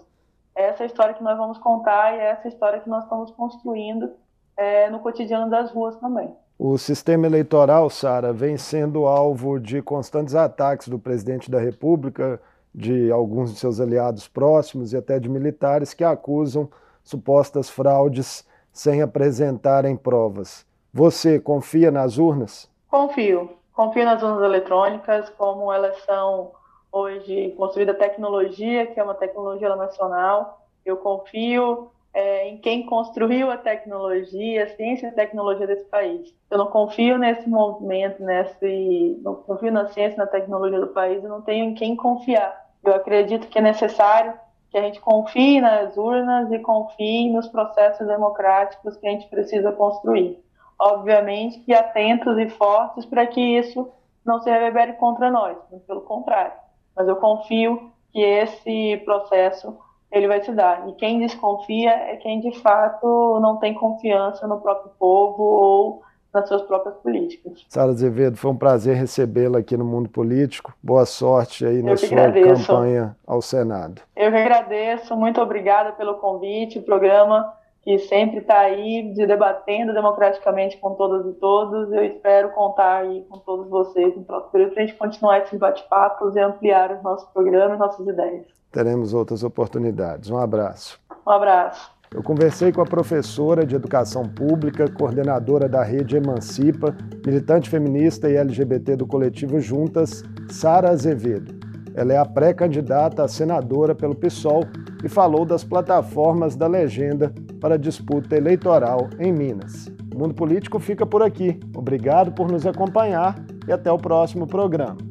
Essa 0.55 0.83
é 0.83 0.85
a 0.85 0.87
história 0.87 1.15
que 1.15 1.23
nós 1.23 1.37
vamos 1.37 1.59
contar 1.59 2.15
e 2.15 2.21
é 2.21 2.31
essa 2.31 2.49
história 2.49 2.81
que 2.81 2.89
nós 2.89 3.05
estamos 3.05 3.31
construindo 3.33 4.15
é, 4.57 4.89
no 4.91 5.01
cotidiano 5.01 5.51
das 5.51 5.71
ruas 5.71 5.97
também. 5.97 6.35
O 6.59 6.79
sistema 6.79 7.27
eleitoral, 7.27 7.91
Sara, 7.91 8.33
vem 8.33 8.57
sendo 8.57 9.07
alvo 9.07 9.61
de 9.61 9.83
constantes 9.83 10.35
ataques 10.35 10.89
do 10.89 10.99
presidente 10.99 11.51
da 11.51 11.59
República, 11.59 12.41
de 12.75 13.11
alguns 13.11 13.53
de 13.53 13.59
seus 13.59 13.81
aliados 13.81 14.27
próximos 14.27 14.93
e 14.93 14.97
até 14.97 15.19
de 15.19 15.29
militares 15.29 15.93
que 15.93 16.05
acusam 16.05 16.69
supostas 17.03 17.69
fraudes 17.69 18.47
sem 18.73 19.01
apresentarem 19.01 19.97
provas. 19.97 20.67
Você 20.93 21.39
confia 21.39 21.91
nas 21.91 22.19
urnas? 22.19 22.71
Confio. 22.91 23.51
Confio 23.73 24.05
nas 24.05 24.23
urnas 24.23 24.43
eletrônicas, 24.43 25.29
como 25.31 25.71
elas 25.71 25.99
são 26.05 26.53
hoje 26.91 27.55
construída 27.57 27.93
tecnologia, 27.93 28.87
que 28.87 28.99
é 28.99 29.03
uma 29.03 29.15
tecnologia 29.15 29.75
nacional. 29.77 30.67
Eu 30.85 30.97
confio 30.97 31.91
é, 32.17 32.49
em 32.49 32.59
quem 32.59 32.87
construiu 32.87 33.51
a 33.51 33.57
tecnologia, 33.57 34.65
a 34.65 34.69
ciência 34.69 35.07
e 35.07 35.11
a 35.11 35.15
tecnologia 35.15 35.67
desse 35.67 35.85
país. 35.85 36.35
Eu 36.51 36.59
não 36.59 36.67
confio 36.67 37.19
nesse 37.19 37.49
movimento, 37.49 38.23
nesse, 38.23 39.21
não 39.23 39.35
confio 39.35 39.71
na 39.71 39.87
ciência 39.89 40.15
e 40.15 40.19
na 40.19 40.27
tecnologia 40.27 40.81
do 40.81 40.89
país, 40.89 41.23
eu 41.23 41.29
não 41.29 41.43
tenho 41.43 41.67
em 41.67 41.75
quem 41.75 41.95
confiar. 41.95 42.67
Eu 42.85 42.95
acredito 42.95 43.49
que 43.49 43.59
é 43.59 43.63
necessário 43.63 44.35
que 44.71 44.79
a 44.79 44.83
gente 44.83 45.01
confie 45.01 45.61
nas 45.61 45.97
urnas 45.97 46.51
e 46.51 46.59
confie 46.59 47.31
nos 47.31 47.47
processos 47.49 48.07
democráticos 48.07 48.97
que 48.97 49.07
a 49.07 49.11
gente 49.11 49.29
precisa 49.29 49.71
construir 49.73 50.45
obviamente 50.79 51.61
que 51.61 51.73
atentos 51.73 52.39
e 52.39 52.49
fortes 52.49 53.05
para 53.05 53.27
que 53.27 53.41
isso 53.41 53.91
não 54.25 54.41
se 54.41 54.51
reverbere 54.51 54.95
contra 54.95 55.31
nós, 55.31 55.57
pelo 55.87 56.03
contrário. 56.03 56.53
Mas 56.95 57.09
eu 57.09 57.17
confio 57.17 57.93
que 58.13 58.21
esse 58.21 58.97
processo 59.05 59.79
ele 60.17 60.29
vai 60.29 60.43
se 60.43 60.53
dar. 60.53 60.89
E 60.89 60.93
quem 60.95 61.21
desconfia 61.21 61.91
é 61.91 62.17
quem 62.17 62.41
de 62.41 62.59
fato 62.61 63.39
não 63.41 63.57
tem 63.57 63.75
confiança 63.75 64.47
no 64.47 64.61
próprio 64.61 64.91
povo 64.99 65.43
ou 65.43 66.03
nas 66.33 66.49
suas 66.49 66.63
próprias 66.63 66.95
políticas. 66.97 67.65
Sara 67.69 67.91
Azevedo, 67.91 68.37
foi 68.37 68.51
um 68.51 68.57
prazer 68.57 68.97
recebê-la 68.97 69.59
aqui 69.59 69.77
no 69.77 69.85
Mundo 69.85 70.09
Político. 70.09 70.75
Boa 70.83 71.07
sorte 71.07 71.65
aí 71.65 71.83
na 71.83 71.97
sua 71.97 72.09
agradeço. 72.09 72.67
campanha 72.67 73.17
ao 73.27 73.41
Senado. 73.41 74.03
Eu 74.15 74.31
que 74.31 74.37
agradeço, 74.37 75.17
muito 75.17 75.41
obrigada 75.41 75.93
pelo 75.93 76.15
convite. 76.17 76.79
O 76.79 76.83
programa 76.83 77.55
que 77.87 78.01
sempre 78.01 78.39
está 78.39 78.59
aí 78.59 79.13
de 79.15 79.25
debatendo 79.29 79.95
democraticamente 79.95 80.77
com 80.79 80.95
todas 80.95 81.25
e 81.25 81.33
todos. 81.39 81.93
Eu 81.93 82.05
espero 82.05 82.51
contar 82.51 83.03
aí 83.03 83.25
com 83.29 83.39
todos 83.39 83.69
vocês 83.69 84.15
no 84.17 84.25
próximo 84.25 84.51
período 84.51 84.75
para 84.75 84.83
a 84.83 84.87
gente 84.87 84.99
continuar 84.99 85.39
esses 85.39 85.57
bate-papos 85.57 86.35
e 86.35 86.41
ampliar 86.41 86.91
os 86.91 87.01
nossos 87.01 87.29
programas, 87.31 87.79
nossas 87.79 88.05
ideias. 88.05 88.45
Teremos 88.77 89.15
outras 89.15 89.43
oportunidades. 89.43 90.29
Um 90.29 90.37
abraço. 90.37 91.01
Um 91.27 91.31
abraço. 91.31 91.91
Eu 92.15 92.23
conversei 92.23 92.71
com 92.71 92.83
a 92.83 92.85
professora 92.85 93.65
de 93.65 93.75
Educação 93.75 94.29
Pública, 94.29 94.87
coordenadora 94.87 95.67
da 95.67 95.83
Rede 95.83 96.17
Emancipa, 96.19 96.95
militante 97.25 97.71
feminista 97.71 98.29
e 98.29 98.37
LGBT 98.37 98.97
do 98.97 99.07
coletivo 99.07 99.59
Juntas, 99.61 100.23
Sara 100.51 100.91
Azevedo. 100.91 101.55
Ela 101.95 102.13
é 102.13 102.19
a 102.19 102.27
pré-candidata 102.27 103.25
a 103.25 103.29
senadora 103.29 103.95
pelo 103.95 104.15
PSOL 104.15 104.65
e 105.03 105.09
falou 105.09 105.47
das 105.47 105.65
plataformas 105.65 106.55
da 106.55 106.67
legenda 106.67 107.33
para 107.59 107.77
a 107.77 107.79
disputa 107.79 108.37
eleitoral 108.37 109.09
em 109.19 109.33
Minas. 109.33 109.87
O 110.15 110.19
Mundo 110.19 110.35
Político 110.35 110.79
fica 110.79 111.07
por 111.07 111.23
aqui. 111.23 111.59
Obrigado 111.75 112.31
por 112.31 112.53
nos 112.53 112.67
acompanhar 112.67 113.43
e 113.67 113.73
até 113.73 113.91
o 113.91 113.97
próximo 113.97 114.47
programa. 114.47 115.06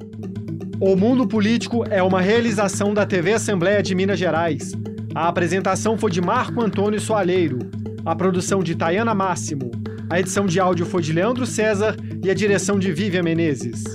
O 0.79 0.95
Mundo 0.95 1.25
Político 1.25 1.85
é 1.89 2.03
uma 2.03 2.19
realização 2.19 2.93
da 2.93 3.05
TV 3.05 3.33
Assembleia 3.33 3.81
de 3.81 3.95
Minas 3.95 4.19
Gerais. 4.19 4.73
A 5.13 5.29
apresentação 5.29 5.97
foi 5.97 6.11
de 6.11 6.21
Marco 6.21 6.61
Antônio 6.61 6.99
Soalheiro, 6.99 7.59
a 8.05 8.13
produção 8.13 8.61
de 8.61 8.75
Tayana 8.75 9.15
Máximo, 9.15 9.71
a 10.09 10.19
edição 10.19 10.45
de 10.45 10.59
áudio 10.59 10.85
foi 10.85 11.01
de 11.01 11.13
Leandro 11.13 11.45
César 11.45 11.95
e 12.21 12.29
a 12.29 12.33
direção 12.33 12.77
de 12.77 12.91
Vivian 12.91 13.23
Menezes. 13.23 13.85